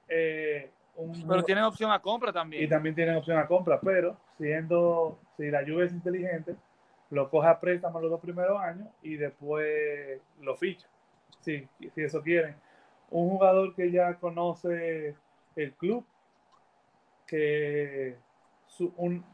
[0.09, 2.69] Eh, un- Pero tienen opción a compra y también.
[2.69, 6.55] también tienen opción a compra, pero siendo, si la lluvia es inteligente,
[7.11, 10.87] lo coge a préstamo los dos primeros años y después lo ficha.
[11.41, 12.57] Sí, si eso quieren.
[13.11, 15.15] Un jugador que ya conoce
[15.57, 16.05] el club,
[17.27, 18.17] que
[18.67, 19.25] su- un,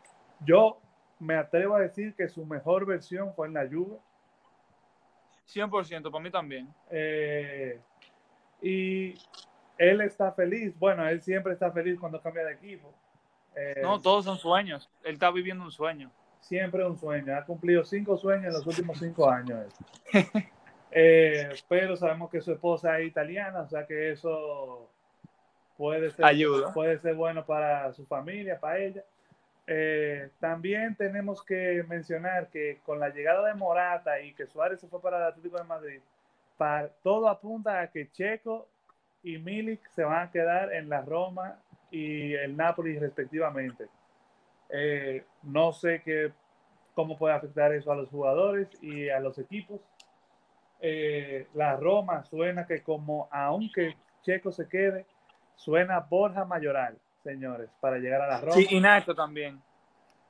[0.45, 0.79] yo
[1.23, 3.97] me atrevo a decir que su mejor versión fue en la Juve.
[5.49, 6.69] 100%, para mí también.
[6.91, 7.79] Eh,
[8.61, 9.15] y
[9.79, 10.77] él está feliz.
[10.79, 12.93] Bueno, él siempre está feliz cuando cambia de equipo.
[13.55, 14.91] Eh, No, todos son sueños.
[15.05, 16.11] Él está viviendo un sueño.
[16.41, 17.37] siempre un sueño.
[17.37, 19.73] Ha cumplido cinco sueños en los últimos cinco años.
[20.95, 24.91] Eh, pero sabemos que su esposa es italiana, o sea que eso
[25.79, 26.71] puede ser, Ayuda.
[26.75, 29.03] puede ser bueno para su familia, para ella.
[29.67, 34.89] Eh, también tenemos que mencionar que con la llegada de Morata y que Suárez se
[34.89, 36.01] fue para el Atlético de Madrid,
[37.03, 38.69] todo apunta a que Checo
[39.23, 41.59] y Milik se van a quedar en la Roma
[41.91, 43.89] y el Napoli respectivamente.
[44.69, 46.33] Eh, no sé qué,
[46.95, 49.81] cómo puede afectar eso a los jugadores y a los equipos.
[50.81, 55.07] Eh, la Roma suena que como aunque Checo se quede,
[55.57, 58.53] suena Borja Mayoral, señores, para llegar a la Roma.
[58.53, 59.61] Sí, y Nacho también.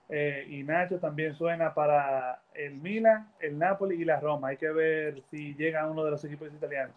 [0.08, 4.48] Eh, y Nacho también suena para el Milan, el Napoli y la Roma.
[4.48, 6.94] Hay que ver si llega uno de los equipos italianos.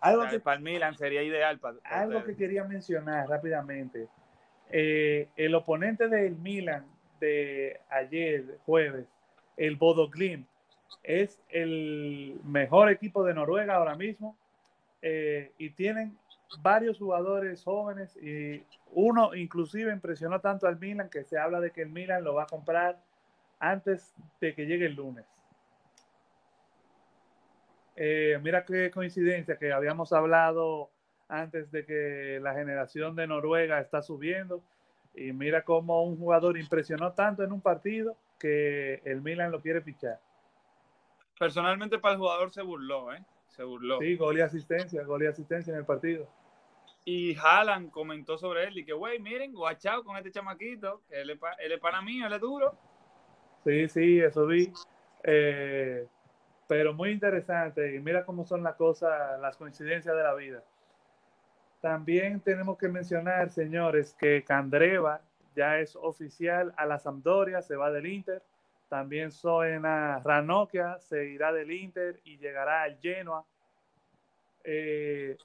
[0.00, 1.58] Algo que Para el Milan sería ideal.
[1.58, 4.08] Para, para algo que quería mencionar rápidamente.
[4.70, 6.84] Eh, el oponente del Milan
[7.18, 9.06] de ayer, jueves,
[9.56, 10.46] el Bodo Glimt,
[11.02, 14.36] es el mejor equipo de Noruega ahora mismo
[15.02, 16.16] eh, y tienen
[16.62, 21.82] varios jugadores jóvenes y uno inclusive impresionó tanto al Milan que se habla de que
[21.82, 23.00] el Milan lo va a comprar
[23.58, 25.26] antes de que llegue el lunes.
[27.96, 30.90] Eh, mira qué coincidencia que habíamos hablado
[31.28, 34.62] antes de que la generación de Noruega está subiendo
[35.14, 39.82] y mira cómo un jugador impresionó tanto en un partido que el Milan lo quiere
[39.82, 40.18] fichar.
[41.38, 43.22] Personalmente para el jugador se burló, ¿eh?
[43.48, 43.98] Se burló.
[43.98, 46.28] Sí, gol y asistencia, gol y asistencia en el partido.
[47.04, 51.30] Y Haaland comentó sobre él y que, güey, miren, guachao con este chamaquito, que él
[51.30, 52.74] es, para mí, él es duro.
[53.64, 54.72] Sí, sí, eso vi.
[55.22, 56.06] Eh,
[56.66, 57.94] pero muy interesante.
[57.94, 60.62] Y mira cómo son las cosas, las coincidencias de la vida.
[61.80, 65.22] También tenemos que mencionar, señores, que Candreva
[65.56, 68.42] ya es oficial a la Sampdoria, se va del Inter.
[68.88, 73.44] También Soena Ranocchia se irá del Inter y llegará al Genoa.
[74.64, 75.36] Eh,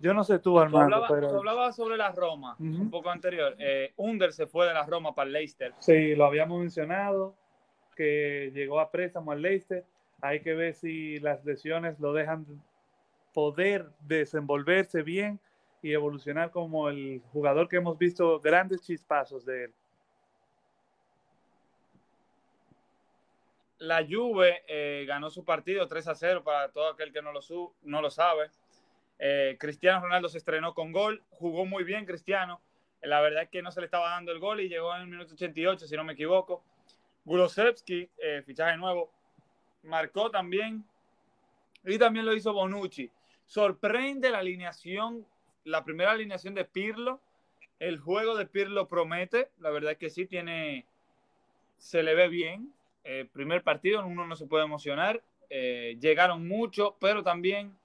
[0.00, 3.10] yo no sé tú, Tú Armando, hablabas, tú pero hablabas sobre la Roma, un poco
[3.10, 3.54] anterior.
[3.58, 5.74] Eh, Under se fue de la Roma para el Leicester.
[5.78, 7.34] Sí, lo habíamos mencionado,
[7.94, 9.84] que llegó a préstamo al Leicester.
[10.22, 12.44] Hay que ver si las lesiones lo dejan
[13.32, 15.38] poder desenvolverse bien
[15.82, 19.74] y evolucionar como el jugador que hemos visto grandes chispazos de él.
[23.78, 27.40] La Juve eh, ganó su partido 3 a 0 para todo aquel que no lo,
[27.40, 28.50] su- no lo sabe.
[29.22, 32.62] Eh, Cristiano Ronaldo se estrenó con gol, jugó muy bien Cristiano.
[33.02, 35.08] La verdad es que no se le estaba dando el gol y llegó en el
[35.08, 36.64] minuto 88, si no me equivoco.
[37.26, 39.10] Gulosevski, eh, fichaje nuevo,
[39.82, 40.84] marcó también.
[41.84, 43.10] Y también lo hizo Bonucci.
[43.44, 45.26] Sorprende la alineación,
[45.64, 47.20] la primera alineación de Pirlo.
[47.78, 49.50] El juego de Pirlo promete.
[49.58, 50.86] La verdad es que sí tiene,
[51.76, 52.72] se le ve bien.
[53.04, 55.22] Eh, primer partido, uno no se puede emocionar.
[55.50, 57.76] Llegaron mucho, pero también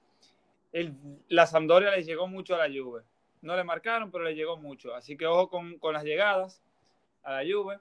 [0.75, 0.93] el,
[1.29, 3.01] la Sampdoria le llegó mucho a la Juve.
[3.41, 4.93] No le marcaron, pero le llegó mucho.
[4.93, 6.61] Así que ojo con, con las llegadas
[7.23, 7.79] a la Juve.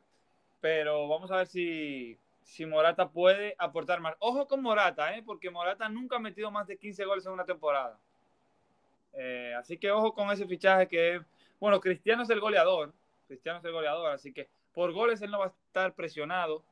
[0.61, 4.15] Pero vamos a ver si, si Morata puede aportar más.
[4.21, 5.25] Ojo con Morata, ¿eh?
[5.27, 7.99] porque Morata nunca ha metido más de 15 goles en una temporada.
[9.15, 11.21] Eh, así que ojo con ese fichaje que,
[11.59, 12.93] bueno, Cristiano es el goleador.
[13.27, 16.63] Cristiano es el goleador, así que por goles él no va a estar presionado.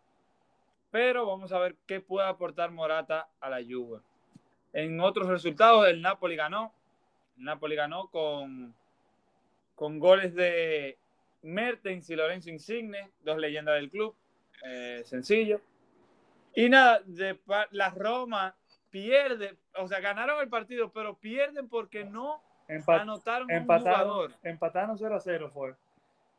[0.93, 4.03] Pero vamos a ver qué puede aportar Morata a la Juve.
[4.73, 6.73] En otros resultados, el Napoli ganó.
[7.39, 8.75] El Napoli ganó con,
[9.75, 10.97] con goles de
[11.43, 14.15] Mertens y Lorenzo Insigne, dos leyendas del club.
[14.65, 15.61] Eh, sencillo.
[16.55, 17.39] Y nada, de
[17.71, 18.55] la Roma
[18.91, 24.01] pierde, o sea, ganaron el partido, pero pierden porque no Empat- anotaron a un empataron,
[24.11, 24.33] jugador.
[24.43, 25.75] empataron 0 a 0 fue.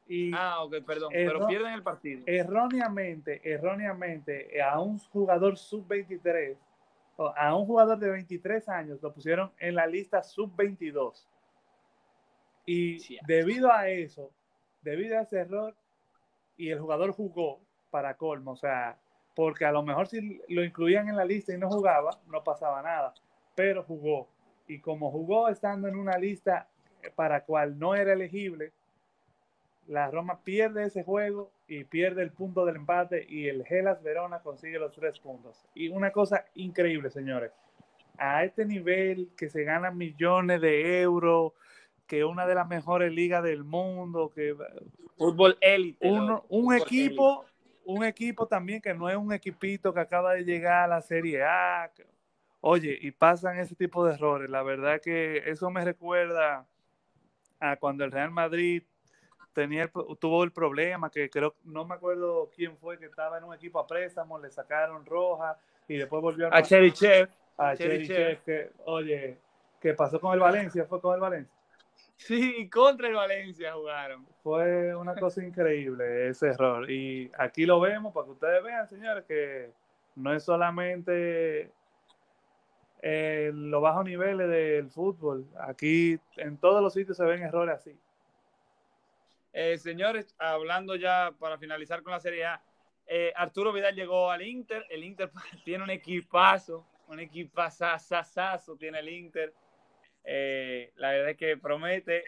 [0.07, 2.23] Y ah, ok, perdón, pero pierden el partido.
[2.27, 6.55] Erróneamente, erróneamente, a un jugador sub-23,
[7.17, 11.27] a un jugador de 23 años, lo pusieron en la lista sub-22.
[12.65, 14.31] Y debido a eso,
[14.81, 15.75] debido a ese error,
[16.57, 18.97] y el jugador jugó para colmo, o sea,
[19.35, 22.81] porque a lo mejor si lo incluían en la lista y no jugaba, no pasaba
[22.81, 23.13] nada,
[23.55, 24.29] pero jugó.
[24.67, 26.67] Y como jugó estando en una lista
[27.15, 28.71] para cual no era elegible,
[29.87, 34.39] la Roma pierde ese juego y pierde el punto del empate y el Gelas Verona
[34.39, 35.65] consigue los tres puntos.
[35.73, 37.51] Y una cosa increíble, señores,
[38.17, 41.53] a este nivel que se ganan millones de euros,
[42.07, 44.55] que una de las mejores ligas del mundo, que
[45.17, 46.09] fútbol élite,
[46.49, 47.45] un, equipo,
[47.85, 51.43] un equipo también que no es un equipito que acaba de llegar a la Serie
[51.43, 51.91] A.
[52.61, 54.49] Oye, y pasan ese tipo de errores.
[54.49, 56.65] La verdad que eso me recuerda
[57.59, 58.83] a cuando el Real Madrid
[59.53, 59.89] tenía
[60.19, 63.79] tuvo el problema que creo no me acuerdo quién fue que estaba en un equipo
[63.79, 69.37] a préstamo le sacaron roja y después volvió a, a Cherichev a Cherichev que oye
[69.79, 71.53] qué pasó con el Valencia fue con el Valencia
[72.15, 74.25] sí contra el Valencia jugaron.
[74.43, 76.89] Fue una cosa increíble ese error.
[76.89, 79.71] Y aquí lo vemos para que ustedes vean señores que
[80.15, 81.69] no es solamente
[83.01, 85.45] en los bajos niveles del fútbol.
[85.59, 87.95] Aquí en todos los sitios se ven errores así
[89.53, 92.61] eh, señores, hablando ya para finalizar con la Serie A,
[93.05, 94.83] eh, Arturo Vidal llegó al Inter.
[94.89, 95.29] El Inter
[95.63, 99.53] tiene un equipazo, un equipazazazazo tiene el Inter.
[100.25, 102.23] Eh, la verdad es que promete.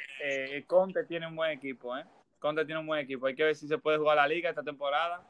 [0.68, 2.06] Conte tiene un buen equipo, ¿eh?
[2.40, 3.26] Conte tiene un buen equipo.
[3.26, 5.26] Hay que ver si se puede jugar la liga esta temporada.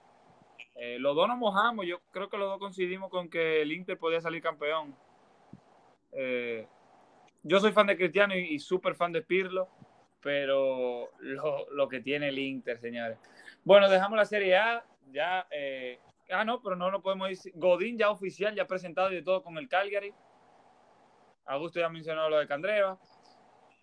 [1.00, 1.86] los dos nos mojamos.
[1.86, 4.94] Yo creo que los dos coincidimos con que el Inter podía salir campeón.
[7.44, 9.70] yo soy fan de Cristiano y súper fan de Pirlo
[10.26, 13.20] pero lo, que tiene el Inter, señores.
[13.64, 16.00] Bueno, dejamos la Serie A, ya, eh,
[16.32, 17.52] ah, no, pero no lo podemos decir.
[17.54, 20.12] Godín ya oficial, ya presentado y de todo con el Calgary.
[21.46, 22.98] Augusto ya mencionó lo de Candreva.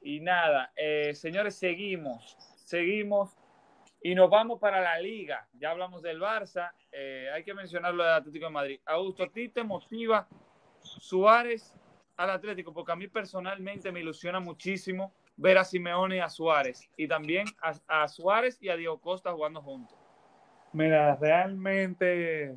[0.01, 3.37] Y nada, eh, señores, seguimos, seguimos
[4.03, 5.47] y nos vamos para la liga.
[5.53, 8.81] Ya hablamos del Barça, eh, hay que mencionar lo del Atlético de Madrid.
[8.87, 10.27] Augusto, ¿a ti te motiva
[10.81, 11.73] Suárez
[12.17, 12.75] al Atlético?
[12.75, 16.89] Porque a mí personalmente me ilusiona muchísimo ver a Simeone y a Suárez.
[16.97, 17.47] Y también
[17.89, 19.99] a, Suárez y a Diego Costa jugando juntos.
[20.73, 22.57] Mira, realmente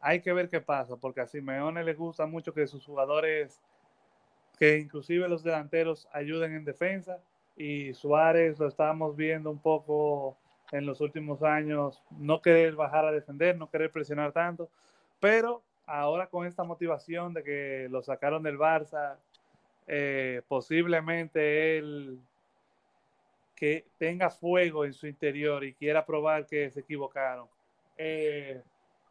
[0.00, 3.60] hay que ver qué pasa, porque a Simeone le gusta mucho que sus jugadores,
[4.58, 7.18] que inclusive los delanteros, ayuden en defensa.
[7.56, 10.36] Y Suárez lo estábamos viendo un poco
[10.72, 14.68] en los últimos años, no querer bajar a defender, no querer presionar tanto,
[15.20, 19.16] pero ahora con esta motivación de que lo sacaron del Barça,
[19.88, 22.18] eh, posiblemente él
[23.56, 27.48] que tenga fuego en su interior y quiera probar que se equivocaron.
[27.96, 28.62] Eh,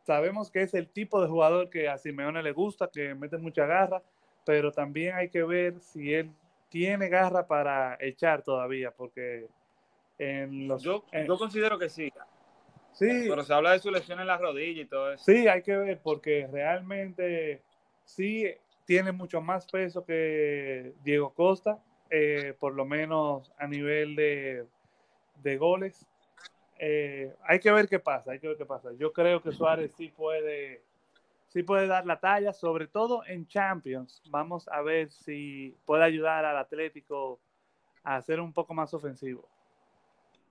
[0.03, 3.65] sabemos que es el tipo de jugador que a Simeone le gusta, que mete mucha
[3.65, 4.01] garra,
[4.45, 6.31] pero también hay que ver si él
[6.69, 9.47] tiene garra para echar todavía, porque
[10.19, 10.83] en los...
[10.83, 12.13] Yo, yo considero que sí.
[12.93, 13.25] Sí.
[13.27, 15.23] Pero se habla de su lesión en la rodilla y todo eso.
[15.25, 17.61] Sí, hay que ver, porque realmente
[18.05, 18.45] sí
[18.87, 21.77] tiene mucho más peso que Diego Costa,
[22.09, 26.07] eh, por lo menos a nivel de, goles.
[26.79, 28.89] Eh, hay que ver qué pasa, hay que ver qué pasa.
[28.97, 30.81] Yo creo que Suárez sí puede,
[31.49, 34.23] sí puede dar la talla, sobre todo en Champions.
[34.29, 37.39] Vamos a ver si puede ayudar al Atlético
[38.03, 39.49] a ser un poco más ofensivo.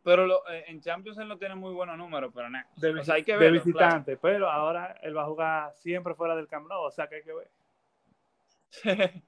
[0.05, 2.69] Pero eh, en Champions él no tiene muy buenos números, pero nada.
[2.77, 6.69] De, hay que de visitante, pero ahora él va a jugar siempre fuera del Camp
[6.69, 7.49] Nou, o sea que hay que ver.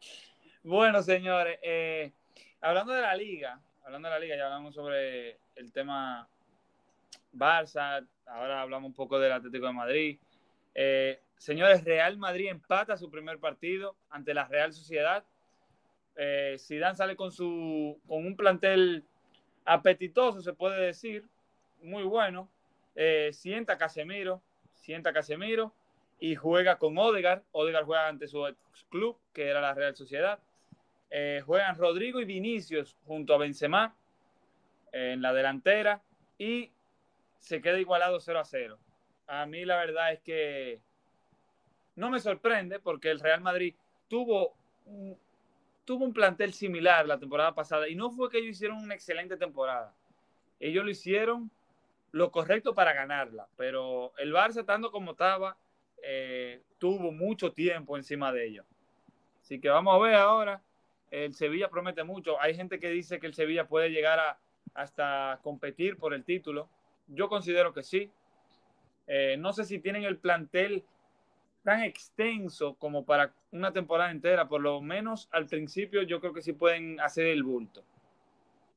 [0.63, 2.13] bueno, señores, eh,
[2.61, 6.29] hablando de la liga, hablando de la liga, ya hablamos sobre el tema
[7.33, 10.19] Barça, ahora hablamos un poco del Atlético de Madrid.
[10.75, 15.25] Eh, señores, Real Madrid empata su primer partido ante la Real Sociedad.
[16.17, 19.05] Eh, Zidane sale con su con un plantel
[19.65, 21.25] apetitoso, se puede decir,
[21.83, 22.49] muy bueno.
[22.95, 24.43] Eh, sienta Casemiro,
[24.75, 25.73] sienta Casemiro
[26.21, 27.43] y juega con Odegar.
[27.53, 28.45] Odegar juega ante su
[28.89, 30.39] club, que era la Real Sociedad.
[31.11, 33.95] Eh, juegan Rodrigo y Vinicius junto a Benzema
[34.93, 36.03] eh, en la delantera
[36.37, 36.71] y
[37.39, 38.79] se queda igualado 0 a 0.
[39.27, 40.81] A mí la verdad es que
[41.97, 43.75] no me sorprende porque el Real Madrid
[44.09, 44.55] tuvo
[44.87, 45.19] un,
[45.85, 49.37] tuvo un plantel similar la temporada pasada y no fue que ellos hicieron una excelente
[49.37, 49.95] temporada.
[50.61, 51.51] Ellos lo hicieron
[52.13, 55.57] lo correcto para ganarla, pero el Barça estando como estaba
[56.03, 58.67] eh, tuvo mucho tiempo encima de ellos.
[59.43, 60.63] Así que vamos a ver ahora.
[61.11, 62.41] El Sevilla promete mucho.
[62.41, 64.39] Hay gente que dice que el Sevilla puede llegar a
[64.79, 66.69] hasta competir por el título?
[67.09, 68.11] Yo considero que sí.
[69.07, 70.85] Eh, no sé si tienen el plantel
[71.65, 76.43] tan extenso como para una temporada entera, por lo menos al principio yo creo que
[76.43, 77.83] sí pueden hacer el bulto.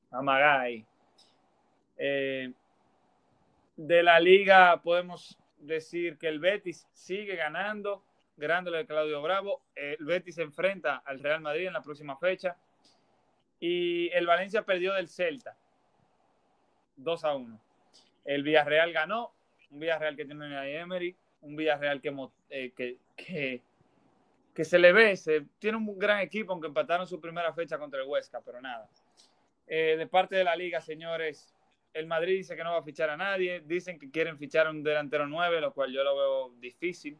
[0.09, 0.85] Amagar ahí.
[1.97, 2.51] Eh,
[3.77, 8.03] de la liga podemos decir que el Betis sigue ganando,
[8.37, 9.61] ganándole a Claudio Bravo.
[9.75, 12.57] El Betis se enfrenta al Real Madrid en la próxima fecha.
[13.59, 15.55] Y el Valencia perdió del Celta.
[16.97, 17.59] 2 a 1.
[18.25, 19.33] El Villarreal ganó.
[19.71, 21.15] Un Villarreal que tiene a Emery.
[21.41, 22.13] Un Villarreal que,
[22.49, 23.61] eh, que, que,
[24.53, 25.15] que, se le ve.
[25.15, 28.89] Se, tiene un gran equipo, aunque empataron su primera fecha contra el Huesca, pero nada.
[29.67, 31.53] Eh, de parte de la liga, señores,
[31.93, 33.61] el Madrid dice que no va a fichar a nadie.
[33.61, 37.17] Dicen que quieren fichar a un delantero 9, lo cual yo lo veo difícil.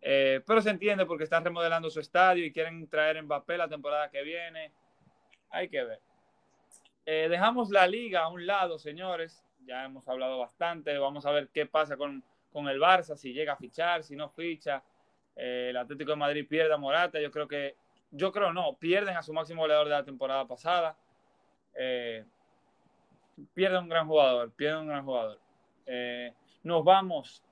[0.00, 4.10] Eh, pero se entiende porque están remodelando su estadio y quieren traer Mbappé la temporada
[4.10, 4.72] que viene.
[5.50, 6.00] Hay que ver.
[7.04, 9.44] Eh, dejamos la liga a un lado, señores.
[9.64, 10.96] Ya hemos hablado bastante.
[10.98, 14.28] Vamos a ver qué pasa con, con el Barça, si llega a fichar, si no
[14.30, 14.82] ficha.
[15.36, 17.20] Eh, el Atlético de Madrid pierde a Morata.
[17.20, 17.76] Yo creo que,
[18.10, 20.96] yo creo no, pierden a su máximo goleador de la temporada pasada.
[21.74, 22.24] Eh,
[23.54, 25.40] pierde un gran jugador, pierde un gran jugador.
[25.86, 27.42] Eh, nos vamos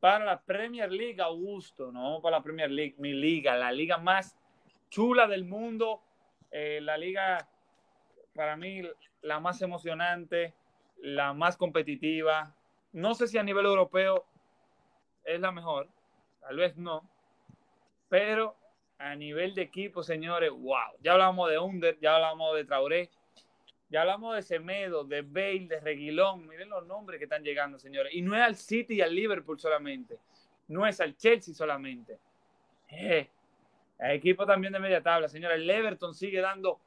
[0.00, 4.36] para la Premier League, Augusto, vamos para la Premier League, mi liga, la liga más
[4.90, 6.02] chula del mundo,
[6.50, 7.48] eh, la liga
[8.34, 8.82] para mí
[9.22, 10.54] la más emocionante,
[10.98, 12.54] la más competitiva.
[12.92, 14.26] No sé si a nivel europeo
[15.24, 15.88] es la mejor,
[16.40, 17.08] tal vez no,
[18.08, 18.56] pero
[18.98, 20.96] a nivel de equipo, señores, wow.
[21.00, 23.10] Ya hablamos de Under, ya hablamos de Traoré,
[23.94, 26.48] ya hablamos de Semedo, de Bale, de Reguilón.
[26.48, 28.12] Miren los nombres que están llegando, señores.
[28.12, 30.18] Y no es al City y al Liverpool solamente.
[30.66, 32.18] No es al Chelsea solamente.
[32.88, 33.28] Eh,
[34.00, 35.58] el equipo también de media tabla, señores.
[35.58, 36.80] El Everton sigue dando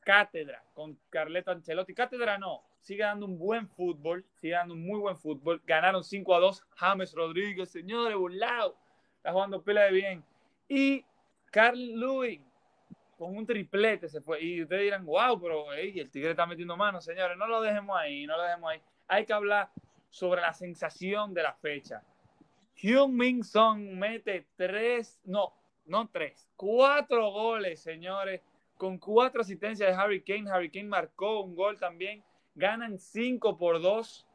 [0.00, 1.94] cátedra con Carleto Ancelotti.
[1.94, 5.62] Cátedra no, sigue dando un buen fútbol, sigue dando un muy buen fútbol.
[5.64, 6.66] Ganaron 5 a 2.
[6.74, 8.76] James Rodríguez, señores, burlado.
[9.18, 10.24] Está jugando pila de bien.
[10.68, 11.04] Y
[11.52, 12.44] Carl Lewin
[13.16, 14.42] con un triplete se fue.
[14.42, 17.36] Y ustedes dirán, wow, pero el Tigre está metiendo manos, señores.
[17.36, 18.80] No lo dejemos ahí, no lo dejemos ahí.
[19.08, 19.70] Hay que hablar
[20.10, 22.02] sobre la sensación de la fecha.
[22.76, 25.54] Hyun Min Song mete tres, no,
[25.86, 28.40] no tres, cuatro goles, señores,
[28.76, 30.50] con cuatro asistencias de Harry Kane.
[30.50, 32.22] Harry Kane marcó un gol también.
[32.54, 34.26] Ganan cinco por dos.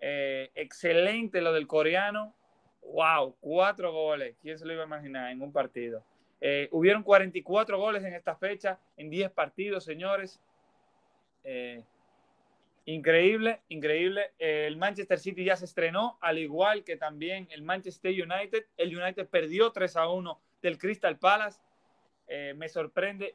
[0.00, 2.34] Eh, excelente lo del coreano.
[2.82, 4.36] Wow, cuatro goles.
[4.40, 6.02] ¿Quién se lo iba a imaginar en un partido?
[6.40, 10.40] Eh, hubieron 44 goles en esta fecha, en 10 partidos, señores.
[11.44, 11.82] Eh,
[12.84, 14.32] increíble, increíble.
[14.38, 18.66] el Manchester City ya se estrenó, al igual que también el Manchester United.
[18.76, 21.60] El United perdió 3 a 1 del Crystal Palace.
[22.28, 23.34] Eh, me sorprende.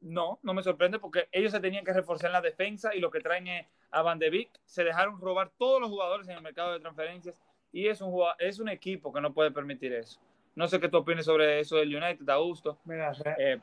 [0.00, 3.10] No, no me sorprende porque ellos se tenían que reforzar en la defensa y lo
[3.10, 4.50] que traen a Van de Beek.
[4.64, 7.40] Se dejaron robar todos los jugadores en el mercado de transferencias
[7.72, 10.20] y es un, es un equipo que no puede permitir eso.
[10.54, 12.78] No sé qué tú opinas sobre eso del United, a gusto.
[12.84, 13.58] Mira, eh,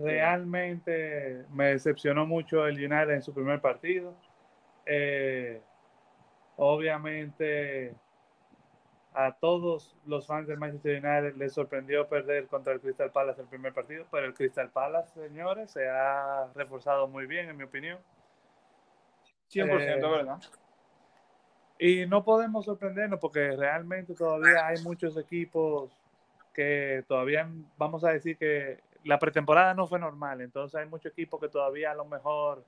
[0.00, 4.14] realmente me decepcionó mucho el United en su primer partido.
[4.84, 5.60] Eh,
[6.56, 7.94] obviamente
[9.14, 13.48] a todos los fans del Manchester United les sorprendió perder contra el Crystal Palace el
[13.48, 17.98] primer partido, pero el Crystal Palace, señores, se ha reforzado muy bien, en mi opinión.
[19.48, 20.38] 100%, eh, ¿verdad?
[21.78, 25.90] Y no podemos sorprendernos porque realmente todavía hay muchos equipos
[26.56, 31.38] que todavía vamos a decir que la pretemporada no fue normal, entonces hay muchos equipos
[31.38, 32.64] que todavía a lo mejor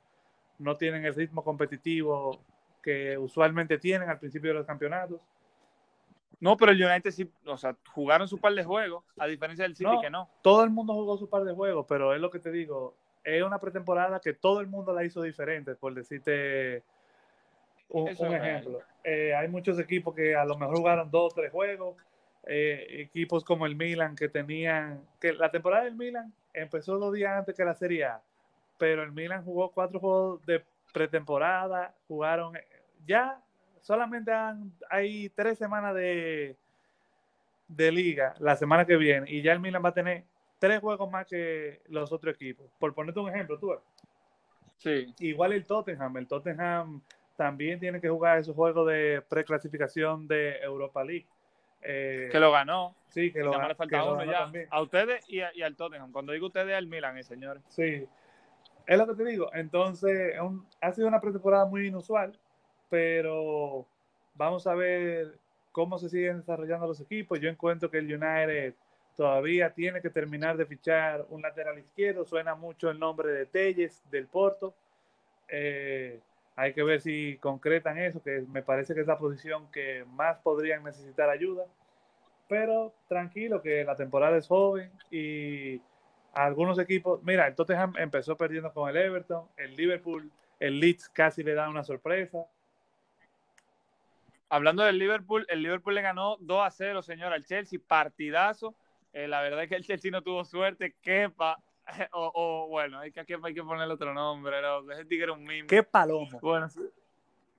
[0.59, 2.39] no tienen el ritmo competitivo
[2.83, 5.21] que usualmente tienen al principio de los campeonatos.
[6.39, 9.75] No, pero el United sí, o sea, jugaron su par de juegos, a diferencia del
[9.75, 10.29] City que no.
[10.43, 13.43] Todo el mundo jugó su par de juegos, pero es lo que te digo, es
[13.43, 16.85] una pretemporada que todo el mundo la hizo diferente, por decirte
[17.89, 18.81] un, ejemplo.
[19.03, 21.97] Eh, hay muchos equipos que a lo mejor jugaron dos o tres juegos,
[22.47, 27.37] eh, equipos como el Milan que tenían, que la temporada del Milan empezó dos días
[27.37, 28.23] antes que la Serie A,
[28.79, 30.63] pero el Milan jugó cuatro juegos de
[30.93, 32.55] pretemporada, jugaron,
[33.07, 33.41] ya
[33.81, 34.33] solamente
[34.91, 36.57] hay tres semanas de,
[37.69, 40.25] de liga la semana que viene y ya el Milan va a tener
[40.59, 42.67] tres juegos más que los otros equipos.
[42.79, 43.75] Por ponerte un ejemplo, tú.
[44.79, 45.13] Sí.
[45.21, 47.03] Igual el Tottenham, el Tottenham
[47.37, 51.27] también tiene que jugar esos juegos de preclasificación de Europa League.
[51.83, 52.95] Eh, que lo ganó.
[53.09, 53.75] Sí, que lo ganó.
[54.71, 56.13] A ustedes y, al Tottenham.
[56.13, 57.61] Cuando digo ustedes, al Milan, el señor.
[57.69, 58.07] Sí.
[58.87, 59.51] Es lo que te digo.
[59.55, 60.35] Entonces,
[60.81, 62.39] ha sido una pretemporada muy inusual,
[62.89, 63.87] pero
[64.35, 65.39] vamos a ver
[65.73, 67.39] cómo se siguen desarrollando los equipos.
[67.41, 68.75] Yo encuentro que el United
[69.17, 72.25] todavía tiene que terminar de fichar un lateral izquierdo.
[72.25, 74.75] Suena mucho el nombre de Telles, del Porto.
[75.49, 76.21] Eh,
[76.59, 80.39] Hay que ver si concretan eso, que me parece que es la posición que más
[80.39, 81.67] podrían necesitar ayuda.
[82.49, 85.81] Pero tranquilo, que la temporada es joven y
[86.35, 91.45] algunos equipos, mira, el Tottenham empezó perdiendo con el Everton, el Liverpool, el Leeds casi
[91.45, 92.45] le da una sorpresa.
[94.49, 98.75] Hablando del Liverpool, el Liverpool le ganó 2 a 0, señor, al Chelsea, partidazo.
[99.13, 101.63] Eh, la verdad es que el Chelsea no tuvo suerte, quepa,
[102.13, 104.91] o, bueno, hay que, hay que ponerle otro nombre, ¿no?
[104.93, 105.69] ese tigre un mimo.
[105.69, 106.39] Qué palomo.
[106.41, 106.69] Bueno,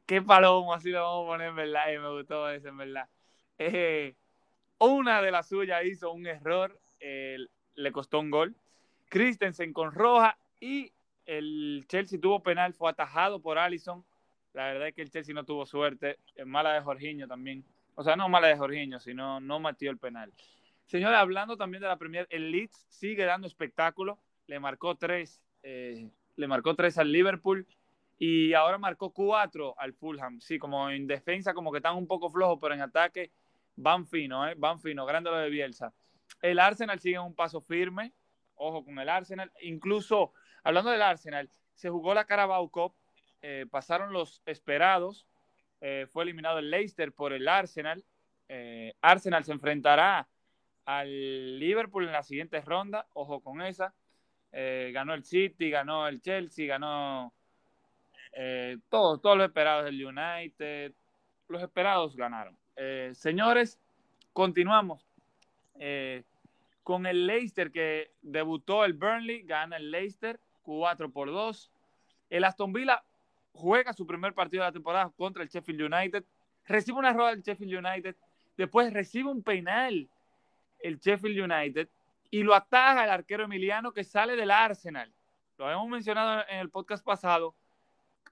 [0.06, 3.08] qué palomo, así lo vamos a poner en verdad, y me gustó eso, en verdad.
[3.58, 4.16] Eh,
[4.80, 8.56] una de las suyas hizo un error, le costó un gol.
[9.10, 10.92] Christensen con roja y
[11.26, 14.04] el Chelsea tuvo penal, fue atajado por Allison.
[14.54, 16.18] La verdad es que el Chelsea no tuvo suerte.
[16.36, 17.64] Es mala de Jorginho también.
[17.96, 20.32] O sea, no mala de Jorginho, sino no metió el penal.
[20.90, 24.18] Señores, hablando también de la Premier, el Leeds sigue dando espectáculo.
[24.48, 27.68] Le marcó tres, eh, le marcó tres al Liverpool
[28.18, 30.42] y ahora marcó cuatro al Fulham.
[30.42, 33.32] Sí, como en defensa, como que están un poco flojos, pero en ataque
[33.76, 34.56] van fino, ¿eh?
[34.58, 35.06] van fino.
[35.06, 35.94] Grande lo de Bielsa.
[36.42, 38.12] El Arsenal sigue un paso firme.
[38.56, 39.52] Ojo con el Arsenal.
[39.62, 40.34] Incluso,
[40.64, 42.96] hablando del Arsenal, se jugó la Carabao Cup.
[43.44, 45.28] Eh, pasaron los esperados.
[46.10, 48.04] Fue eliminado el Leicester por el Arsenal.
[49.02, 50.28] Arsenal se enfrentará
[50.86, 53.94] al Liverpool en la siguiente ronda, ojo con esa.
[54.52, 57.34] Eh, ganó el City, ganó el Chelsea, ganó
[58.34, 60.94] eh, todos, todos los esperados del United,
[61.48, 62.58] los esperados ganaron.
[62.76, 63.80] Eh, señores,
[64.34, 65.06] continuamos
[66.84, 71.72] con el Leicester que debutó el Burnley, gana el Leicester 4 por 2.
[72.30, 73.02] El Aston Villa
[73.54, 76.26] juega su primer partido de la temporada contra el Sheffield United,
[76.66, 78.16] recibe una rueda del Sheffield United,
[78.58, 80.10] después recibe un penal
[80.80, 81.90] el Sheffield United
[82.32, 85.12] y lo ataja el arquero Emiliano que sale del Arsenal.
[85.58, 87.56] Lo habíamos mencionado en el podcast pasado.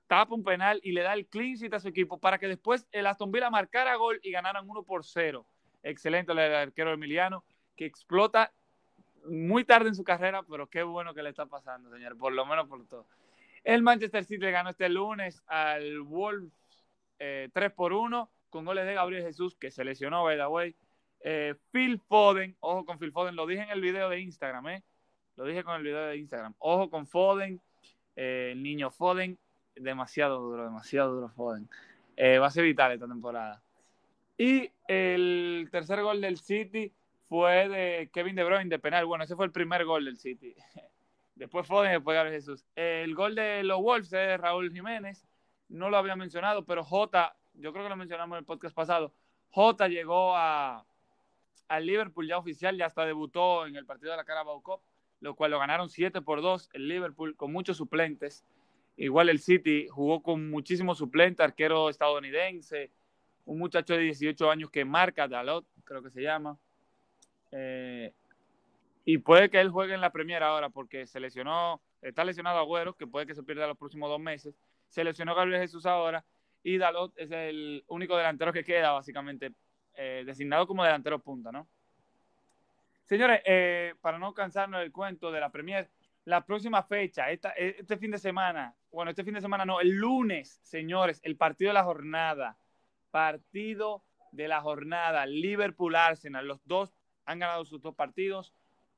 [0.07, 2.87] Tapa un penal y le da el clean sheet a su equipo para que después
[2.91, 5.45] el Aston Villa marcara gol y ganaran 1 por 0.
[5.83, 7.43] Excelente el arquero Emiliano
[7.75, 8.51] que explota
[9.25, 12.45] muy tarde en su carrera, pero qué bueno que le está pasando, señor, por lo
[12.45, 13.05] menos por todo.
[13.63, 16.53] El Manchester City le ganó este lunes al Wolves
[17.17, 20.75] 3 eh, por 1 con goles de Gabriel Jesús, que se lesionó, by the way,
[21.21, 24.83] eh, Phil Foden, ojo con Phil Foden, lo dije en el video de Instagram, ¿eh?
[25.35, 26.55] Lo dije con el video de Instagram.
[26.59, 27.61] Ojo con Foden,
[28.15, 29.37] eh, niño Foden,
[29.75, 31.69] demasiado duro, demasiado duro Foden.
[32.19, 33.61] Va a ser vital esta temporada.
[34.37, 36.91] Y el tercer gol del City
[37.27, 39.05] fue de Kevin De Bruyne de penal.
[39.05, 40.55] Bueno, ese fue el primer gol del City.
[41.35, 42.65] Después Foden, después Gabriel Jesús.
[42.75, 45.23] El gol de los Wolves es de Raúl Jiménez.
[45.69, 49.13] No lo había mencionado, pero Jota, yo creo que lo mencionamos en el podcast pasado.
[49.51, 50.83] Jota llegó a,
[51.67, 54.81] al Liverpool ya oficial, ya hasta debutó en el partido de la Carabao Cup,
[55.19, 58.43] lo cual lo ganaron 7 por 2 el Liverpool con muchos suplentes.
[58.95, 62.91] Igual el City jugó con muchísimos suplentes, arquero estadounidense,
[63.45, 66.57] un muchacho de 18 años que marca Dalot, creo que se llama.
[67.51, 68.13] Eh,
[69.05, 72.93] y puede que él juegue en la primera ahora porque se lesionó, está lesionado Agüero,
[72.93, 74.55] que puede que se pierda los próximos dos meses.
[74.89, 76.25] Se lesionó Gabriel Jesús ahora
[76.63, 79.53] y Dalot es el único delantero que queda básicamente
[79.99, 81.67] eh, designado como delantero punta, ¿no?
[83.05, 85.89] Señores, eh, para no cansarnos del cuento de la Premier,
[86.25, 90.59] la próxima fecha, este fin de semana, bueno, este fin de semana no, el lunes,
[90.61, 92.57] señores, el partido de la jornada,
[93.09, 96.93] partido de la jornada, Liverpool-Arsenal, los dos
[97.25, 98.53] han ganado sus dos partidos,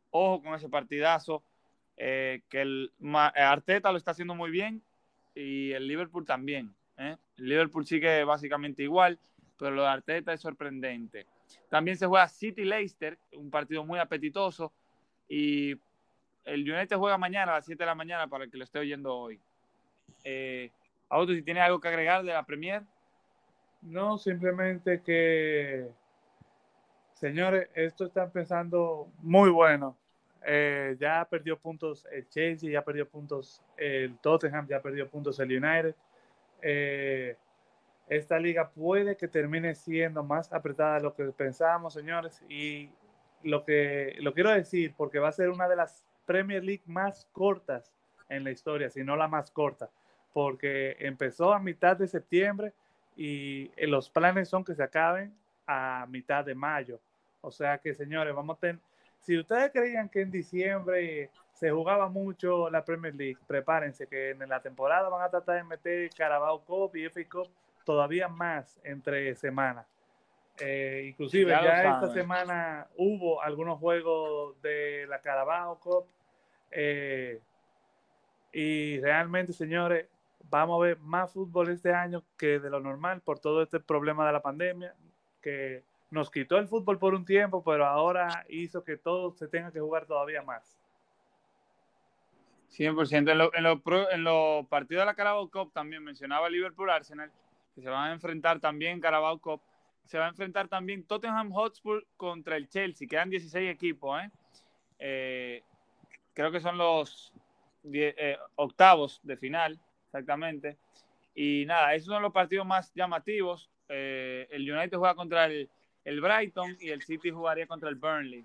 [0.10, 1.44] ojo con ese partidazo,
[1.96, 2.92] eh, que el
[3.36, 4.82] Arteta lo está haciendo muy bien
[5.36, 6.74] y el Liverpool también.
[6.98, 9.20] El Liverpool sigue básicamente igual
[9.60, 11.28] pero lo de Arteta es sorprendente.
[11.70, 14.72] También se juega City Leicester, un partido muy apetitoso,
[15.28, 15.72] y
[16.46, 18.80] el United juega mañana a las 7 de la mañana para el que lo esté
[18.80, 19.40] oyendo hoy.
[20.24, 20.72] Eh,
[21.10, 22.84] Auto, si tiene algo que agregar de la Premier.
[23.82, 25.88] No, simplemente que,
[27.14, 29.98] señores, esto está empezando muy bueno.
[30.46, 35.50] Eh, ya perdió puntos el Chelsea, ya perdió puntos el Tottenham, ya perdió puntos el
[35.50, 35.96] United.
[36.62, 37.36] Eh,
[38.10, 42.44] esta liga puede que termine siendo más apretada de lo que pensábamos, señores.
[42.50, 42.90] Y
[43.44, 47.28] lo que lo quiero decir, porque va a ser una de las Premier League más
[47.32, 47.94] cortas
[48.28, 49.90] en la historia, si no la más corta,
[50.34, 52.74] porque empezó a mitad de septiembre
[53.16, 55.34] y los planes son que se acaben
[55.66, 57.00] a mitad de mayo.
[57.42, 58.80] O sea que, señores, vamos a tener,
[59.20, 64.48] si ustedes creían que en diciembre se jugaba mucho la Premier League, prepárense que en
[64.48, 67.50] la temporada van a tratar de meter Carabao Cup y FA Cup
[67.90, 69.88] todavía más entre semanas.
[70.60, 76.06] Eh, inclusive ya, esta semana hubo algunos juegos de la Carabao Cup
[76.70, 77.42] eh,
[78.54, 80.06] y realmente, señores,
[80.52, 84.28] vamos a ver más fútbol este año que de lo normal por todo este problema
[84.28, 84.94] de la pandemia,
[85.42, 85.82] que
[86.12, 89.80] nos quitó el fútbol por un tiempo, pero ahora hizo que todo se tenga que
[89.80, 90.78] jugar todavía más.
[92.70, 93.32] 100%.
[93.32, 93.82] En los
[94.12, 97.32] en lo, partidos de la Carabao Cup también mencionaba Liverpool Arsenal,
[97.82, 99.62] se van a enfrentar también Carabao Cup.
[100.06, 103.08] Se va a enfrentar también Tottenham Hotspur contra el Chelsea.
[103.08, 104.22] Quedan 16 equipos.
[104.22, 104.32] ¿eh?
[105.00, 105.64] Eh,
[106.34, 107.34] creo que son los
[107.94, 110.78] eh, octavos de final, exactamente.
[111.36, 113.70] Y nada, esos son los partidos más llamativos.
[113.88, 115.70] el United juega contra el,
[116.04, 118.44] el, Brighton y el City jugaría contra el Burnley.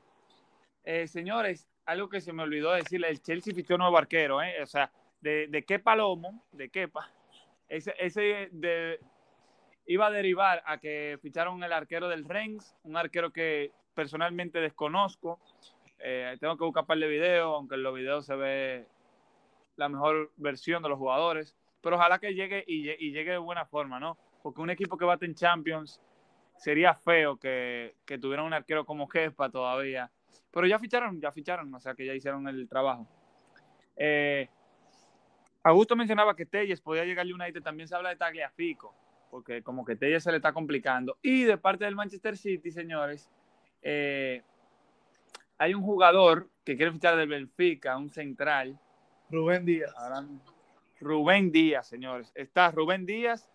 [1.06, 4.62] señores, algo que se me olvidó decirle, el Chelsea fichó nuevo arquero, ¿eh?
[4.62, 7.10] o sea, de, de qué palomo, de quepa,
[7.68, 8.50] ese, ese
[9.86, 15.40] iba a derivar a que ficharon el arquero del Rennes, un arquero que personalmente desconozco,
[15.98, 18.86] eh, tengo que buscar un par de videos, aunque en los videos se ve
[19.76, 22.82] la mejor versión de los jugadores, pero ojalá que llegue y,
[23.12, 24.16] llegue de buena forma, ¿no?
[24.42, 26.00] Porque un equipo que bate en Champions
[26.56, 30.10] sería feo que, que tuviera un arquero como Kepa todavía
[30.54, 33.08] pero ya ficharon, ya ficharon, o sea que ya hicieron el trabajo.
[33.96, 34.48] Eh,
[35.64, 38.94] Augusto mencionaba que Telles podía llegar al United, también se habla de Tagliafico,
[39.34, 41.18] porque como que Telles se le está complicando.
[41.20, 43.28] Y de parte del Manchester City, señores,
[43.82, 44.44] eh,
[45.58, 48.78] hay un jugador que quiere fichar del Benfica, un central.
[49.28, 49.92] Rubén Díaz.
[51.00, 52.30] Rubén Díaz, señores.
[52.36, 53.50] Está Rubén Díaz,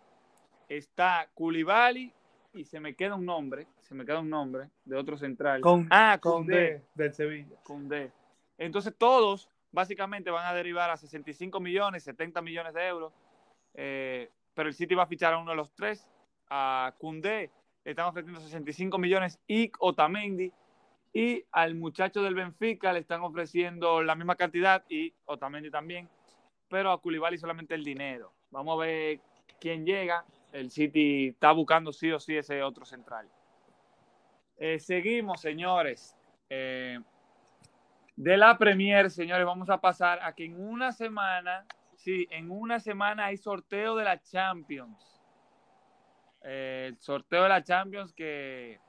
[0.68, 2.12] está Koulibaly
[2.52, 5.62] y se me queda un nombre, se me queda un nombre de otro central.
[5.62, 7.56] Con, ah, con, D, del Sevilla.
[7.62, 8.12] Con D.
[8.58, 13.14] Entonces todos básicamente van a derivar a 65 millones, 70 millones de euros.
[13.72, 14.30] Eh,
[14.60, 16.06] pero el City va a fichar a uno de los tres,
[16.50, 17.50] a Cundé,
[17.82, 20.52] le están ofreciendo 65 millones y Otamendi.
[21.14, 26.10] Y al muchacho del Benfica le están ofreciendo la misma cantidad y Otamendi también.
[26.68, 28.34] Pero a Koulibaly solamente el dinero.
[28.50, 29.20] Vamos a ver
[29.58, 33.26] quién llega el City está buscando sí o sí ese otro central.
[34.58, 36.14] Eh, seguimos, señores.
[36.50, 37.00] Eh,
[38.14, 41.64] de la Premier, señores, vamos a pasar a que en una semana,
[42.02, 45.20] sí, en una semana hay sorteo de la Champions.
[46.42, 48.80] Eh, el sorteo de la Champions que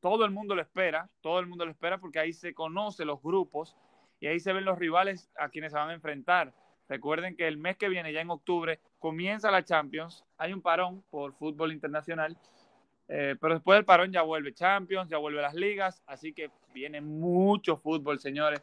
[0.00, 3.22] todo el mundo lo espera, todo el mundo lo espera porque ahí se conocen los
[3.22, 3.76] grupos
[4.18, 6.54] y ahí se ven los rivales a quienes se van a enfrentar.
[6.88, 10.24] Recuerden que el mes que viene, ya en octubre, comienza la Champions.
[10.36, 12.36] Hay un parón por fútbol internacional,
[13.08, 17.00] eh, pero después del parón ya vuelve Champions, ya vuelve las ligas, así que viene
[17.00, 18.60] mucho fútbol, señores.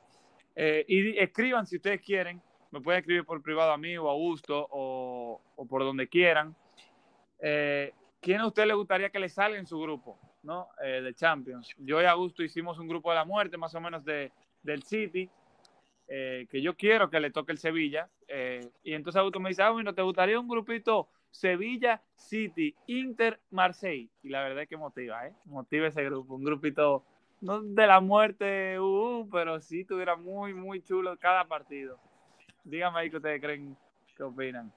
[0.56, 2.42] Eh, y escriban si ustedes quieren,
[2.72, 6.56] me pueden escribir por privado a mí o a Augusto o, por donde quieran.
[7.40, 10.70] Eh, ¿Quién a usted le gustaría que le salga en su grupo ¿no?
[10.82, 11.74] de Champions?
[11.78, 14.32] Yo y Augusto hicimos un grupo de la muerte, más o menos de,
[14.64, 15.30] del City.
[16.10, 18.10] Eh, que yo quiero que le toque el Sevilla.
[18.28, 23.40] Eh, y entonces Augusto me dice, ah, bueno, ¿te gustaría un grupito Sevilla, City, Inter,
[23.52, 24.10] Marseille?
[24.24, 25.34] Y la verdad es que motiva, ¿eh?
[25.46, 27.04] Motiva ese grupo, un grupito,
[27.42, 32.00] no de la muerte, uh, pero sí tuviera muy, muy chulo cada partido.
[32.70, 33.76] Dígame ahí que ustedes creen,
[34.16, 34.72] qué opinan.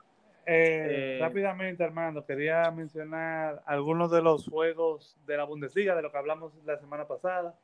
[0.46, 6.18] Eh, rápidamente, Armando, quería mencionar algunos de los juegos de la Bundesliga, de lo que
[6.18, 7.54] hablamos la semana pasada.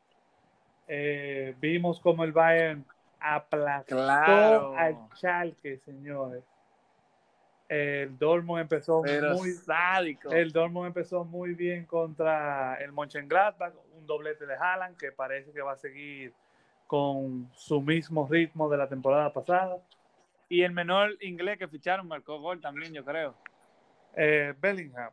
[1.61, 2.85] vimos como el Bayern
[3.21, 6.45] aplastó al Chalke, señores.
[7.69, 10.31] El Dortmund empezó muy sádico.
[10.31, 15.63] El Dortmund empezó muy bien contra el Mönchengladbach, un doblete de Haaland que parece que
[15.63, 16.33] va a seguir
[16.87, 19.79] con su mismo ritmo de la temporada pasada.
[20.49, 23.37] Y el menor inglés que ficharon marcó gol también, yo creo.
[24.15, 25.11] Eh, Bellingham.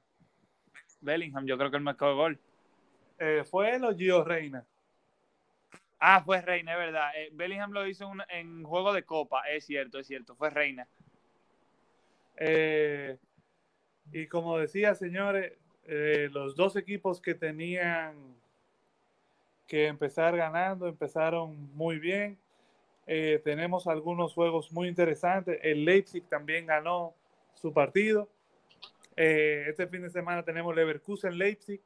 [1.01, 2.39] Bellingham, yo creo que él marcó gol.
[3.19, 4.65] Eh, ¿Fue él o Gio Reina?
[5.99, 7.11] Ah, fue Reina, es verdad.
[7.15, 10.87] Eh, Bellingham lo hizo en juego de copa, es cierto, es cierto, fue Reina.
[12.37, 13.17] Eh,
[14.11, 15.53] y como decía, señores,
[15.85, 18.15] eh, los dos equipos que tenían
[19.65, 22.37] que empezar ganando empezaron muy bien.
[23.05, 25.59] Tenemos algunos juegos muy interesantes.
[25.61, 27.13] El Leipzig también ganó
[27.53, 28.29] su partido.
[29.15, 31.81] este fin de semana tenemos Leverkusen-Leipzig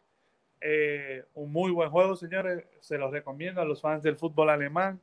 [0.60, 2.66] eh, un muy buen juego, señores.
[2.80, 5.00] Se los recomiendo a los fans del fútbol alemán.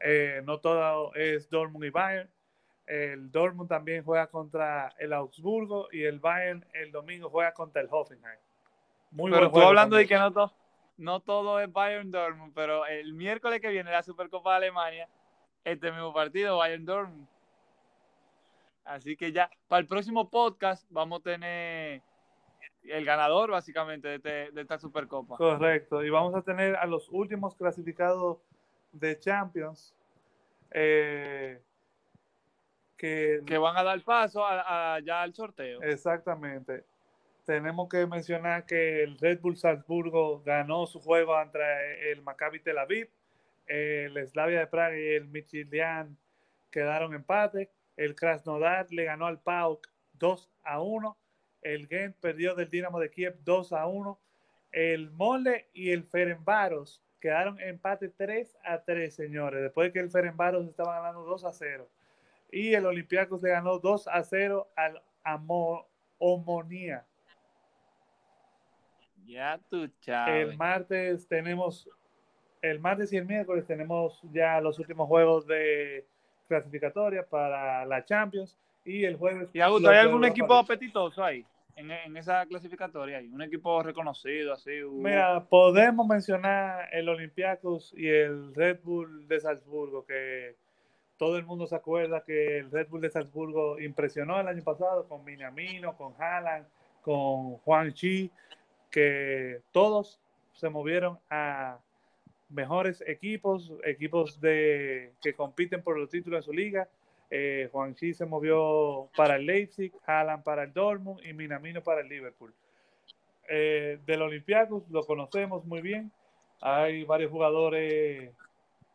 [0.00, 2.30] Eh, no todo es Dortmund y Bayern.
[2.86, 7.88] El Dortmund también juega contra el Augsburgo y el Bayern el domingo juega contra el
[7.90, 8.40] Hoffenheim.
[9.12, 10.52] Muy pero tú hablando de que no,
[10.96, 15.08] no todo es Bayern Dortmund, pero el miércoles que viene la Supercopa de Alemania,
[15.64, 17.28] este mismo partido, Bayern Dortmund.
[18.84, 22.02] Así que ya, para el próximo podcast vamos a tener
[22.82, 25.36] el ganador básicamente de, este, de, esta Supercopa.
[25.36, 28.38] Correcto, y vamos a tener a los últimos clasificados
[28.92, 29.94] de Champions,
[30.72, 31.60] eh,
[32.96, 35.82] que, que van a dar paso a, a, ya al sorteo.
[35.82, 36.84] Exactamente.
[37.44, 42.78] Tenemos que mencionar que el Red Bull Salzburgo ganó su juego ante el Maccabi Tel
[42.78, 43.08] Aviv,
[43.70, 46.18] el Slavia de Praga y el Michilian
[46.70, 51.18] quedaron empate, el Krasnodar le ganó al PAOK 2 a 1,
[51.62, 54.18] el Gent perdió del Dinamo de Kiev 2 a 1,
[54.72, 60.10] el Mole y el Ferenbaros quedaron empate 3 a 3, señores, después de que el
[60.10, 61.88] Ferenbaros estaba ganando 2 a 0.
[62.50, 65.86] Y el Olympiacos le ganó 2 a 0 al Amo
[66.18, 67.06] Omonía.
[69.26, 71.88] Ya tú, El martes tenemos,
[72.62, 76.04] el martes y el miércoles tenemos ya los últimos juegos de
[76.48, 79.48] clasificatoria para la Champions y el jueves.
[79.52, 81.44] ¿Y Augusto, hay algún equipo apetitoso ahí?
[81.76, 84.82] En, en, esa clasificatoria hay un equipo reconocido así.
[84.82, 85.00] Uh.
[85.00, 90.56] Mira, podemos mencionar el Olympiacos y el Red Bull de Salzburgo, que
[91.16, 95.06] todo el mundo se acuerda que el Red Bull de Salzburgo impresionó el año pasado
[95.06, 96.66] con Minamino, con Haaland,
[97.02, 98.30] con Juan Chi,
[98.90, 100.20] que todos
[100.52, 101.78] se movieron a
[102.50, 106.88] mejores equipos, equipos de, que compiten por los títulos de su liga.
[107.30, 112.00] Eh, Juan Chi se movió para el Leipzig, Haaland para el Dortmund y Minamino para
[112.00, 112.52] el Liverpool.
[113.48, 116.10] Eh, del Olympiacos lo conocemos muy bien.
[116.60, 118.30] Hay varios jugadores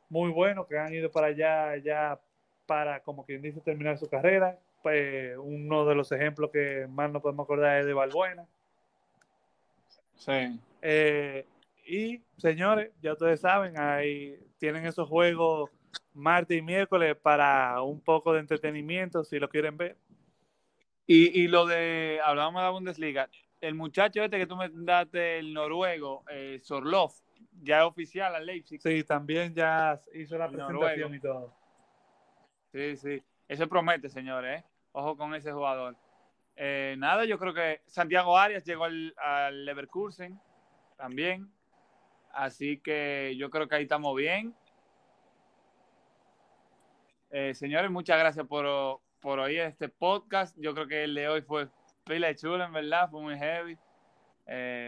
[0.10, 2.20] muy buenos que han ido para allá ya
[2.66, 4.58] para, como quien dice, terminar su carrera.
[4.84, 8.46] Pues, uno de los ejemplos que más nos podemos acordar es de Balbuena.
[10.16, 10.60] Sí.
[10.82, 11.46] Eh,
[11.86, 15.70] y, señores, ya ustedes saben, ahí tienen esos juegos
[16.14, 19.98] martes y miércoles para un poco de entretenimiento, si lo quieren ver.
[21.08, 23.30] Y, y lo de, hablábamos de la Bundesliga,
[23.62, 27.12] el muchacho este que tú me daste, el noruego, eh, Sorlov,
[27.62, 28.82] ya es oficial al Leipzig.
[28.82, 31.54] Sí, también ya hizo la presentación y todo.
[32.72, 33.24] Sí, sí.
[33.48, 34.62] Eso promete, señores.
[34.62, 34.66] ¿eh?
[34.92, 35.96] Ojo con ese jugador.
[36.56, 40.40] Eh, nada, yo creo que Santiago Arias llegó al, al, Leverkusen
[40.98, 41.52] también.
[42.36, 44.54] Así que yo creo que ahí estamos bien.
[47.32, 50.56] Eh, señores, muchas gracias por, por oír este podcast.
[50.60, 51.70] Yo creo que el de hoy fue
[52.04, 53.10] pila de chulo, en verdad.
[53.10, 53.78] Fue muy heavy.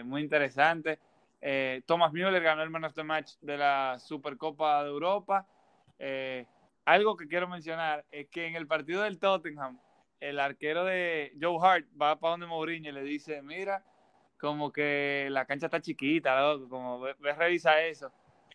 [0.04, 1.00] muy interesante.
[1.42, 5.48] Eh, Thomas Müller ganó el Man of Match de la Supercopa de Europa.
[6.00, 6.46] Eh,
[6.86, 9.80] algo que quiero mencionar es que en el partido del Tottenham,
[10.20, 13.84] el arquero de Joe Hart va para donde Mourinho y le dice, mira,
[14.40, 18.12] como que la cancha está chiquita, loco, como ves, revisa eso.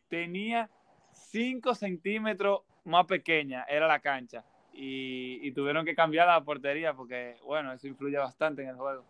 [0.09, 0.69] Tenía
[1.13, 4.45] 5 centímetros más pequeña, era la cancha.
[4.73, 9.05] Y, y tuvieron que cambiar la portería porque, bueno, eso influye bastante en el juego.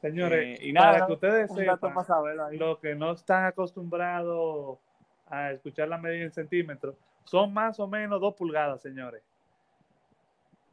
[0.00, 1.94] Señores, eh, y nada, para que ustedes sepan,
[2.52, 4.78] los que no están acostumbrados
[5.26, 9.22] a escuchar la medida en centímetros, son más o menos dos pulgadas, señores.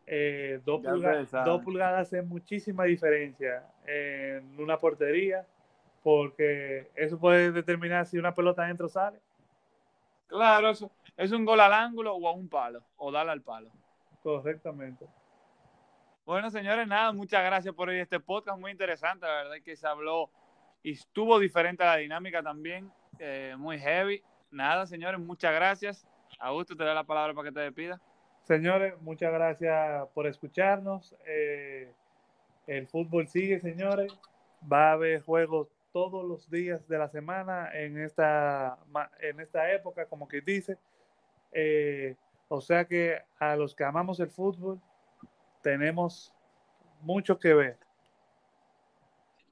[0.10, 5.45] Eh, dos, pulgadas, dos pulgadas hace muchísima diferencia en una portería,
[6.01, 9.20] porque eso puede determinar si una pelota entra o sale.
[10.28, 13.70] Claro, eso es un gol al ángulo o a un palo, o darle al palo.
[14.24, 15.05] Correctamente.
[16.26, 20.30] Bueno, señores, nada, muchas gracias por este podcast, muy interesante, la verdad que se habló
[20.84, 22.89] y estuvo diferente a la dinámica también,
[23.20, 24.24] eh, muy heavy.
[24.51, 26.08] Nada, señores, muchas gracias.
[26.39, 27.99] Augusto, te doy la palabra para que te despida.
[28.47, 31.13] Señores, muchas gracias por escucharnos.
[31.25, 31.91] Eh,
[32.65, 34.17] el fútbol sigue, señores.
[34.71, 38.77] Va a haber juegos todos los días de la semana en esta,
[39.19, 40.77] en esta época, como que dice.
[41.51, 42.15] Eh,
[42.47, 44.79] o sea que a los que amamos el fútbol,
[45.61, 46.33] tenemos
[47.01, 47.77] mucho que ver.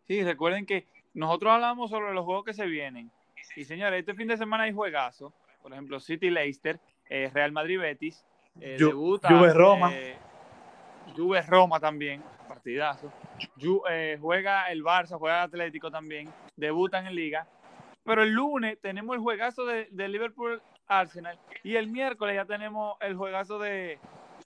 [0.07, 3.11] Sí, recuerden que nosotros hablamos sobre los juegos que se vienen.
[3.57, 5.33] Y señores, este fin de semana hay juegazo.
[5.61, 6.79] Por ejemplo, City Leicester,
[7.09, 8.23] eh, Real Madrid Betis,
[8.59, 9.91] eh, debuta, Juve Roma.
[9.93, 10.17] Eh,
[11.15, 13.11] Juve Roma también, partidazo.
[13.89, 17.47] Eh, juega el Barça, juega el Atlético también, debutan en Liga.
[18.03, 22.97] Pero el lunes tenemos el juegazo de, de Liverpool Arsenal y el miércoles ya tenemos
[23.01, 23.97] el juegazo de,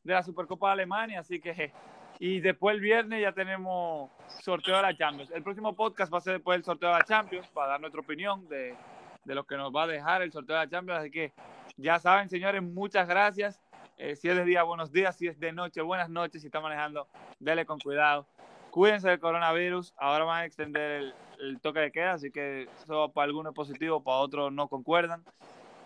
[0.03, 1.73] de la Supercopa de Alemania, así que
[2.19, 5.31] y después el viernes ya tenemos sorteo de la Champions.
[5.31, 8.01] El próximo podcast va a ser después del sorteo de la Champions para dar nuestra
[8.01, 8.75] opinión de,
[9.23, 10.99] de lo que nos va a dejar el sorteo de la Champions.
[10.99, 11.31] Así que
[11.77, 13.61] ya saben, señores, muchas gracias.
[13.99, 15.17] Eh, si es de día, buenos días.
[15.17, 16.41] Si es de noche, buenas noches.
[16.41, 18.25] Si está manejando, dele con cuidado.
[18.71, 19.93] Cuídense del coronavirus.
[19.97, 24.01] Ahora van a extender el, toque de queda, así que eso para algunos es positivo,
[24.01, 25.25] para otros no concuerdan.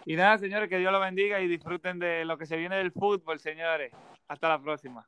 [0.06, 2.92] Y nada, señores, que Dios lo bendiga y disfruten de lo que se viene del
[2.92, 3.92] fútbol, señores.
[4.28, 5.08] Hasta la próxima.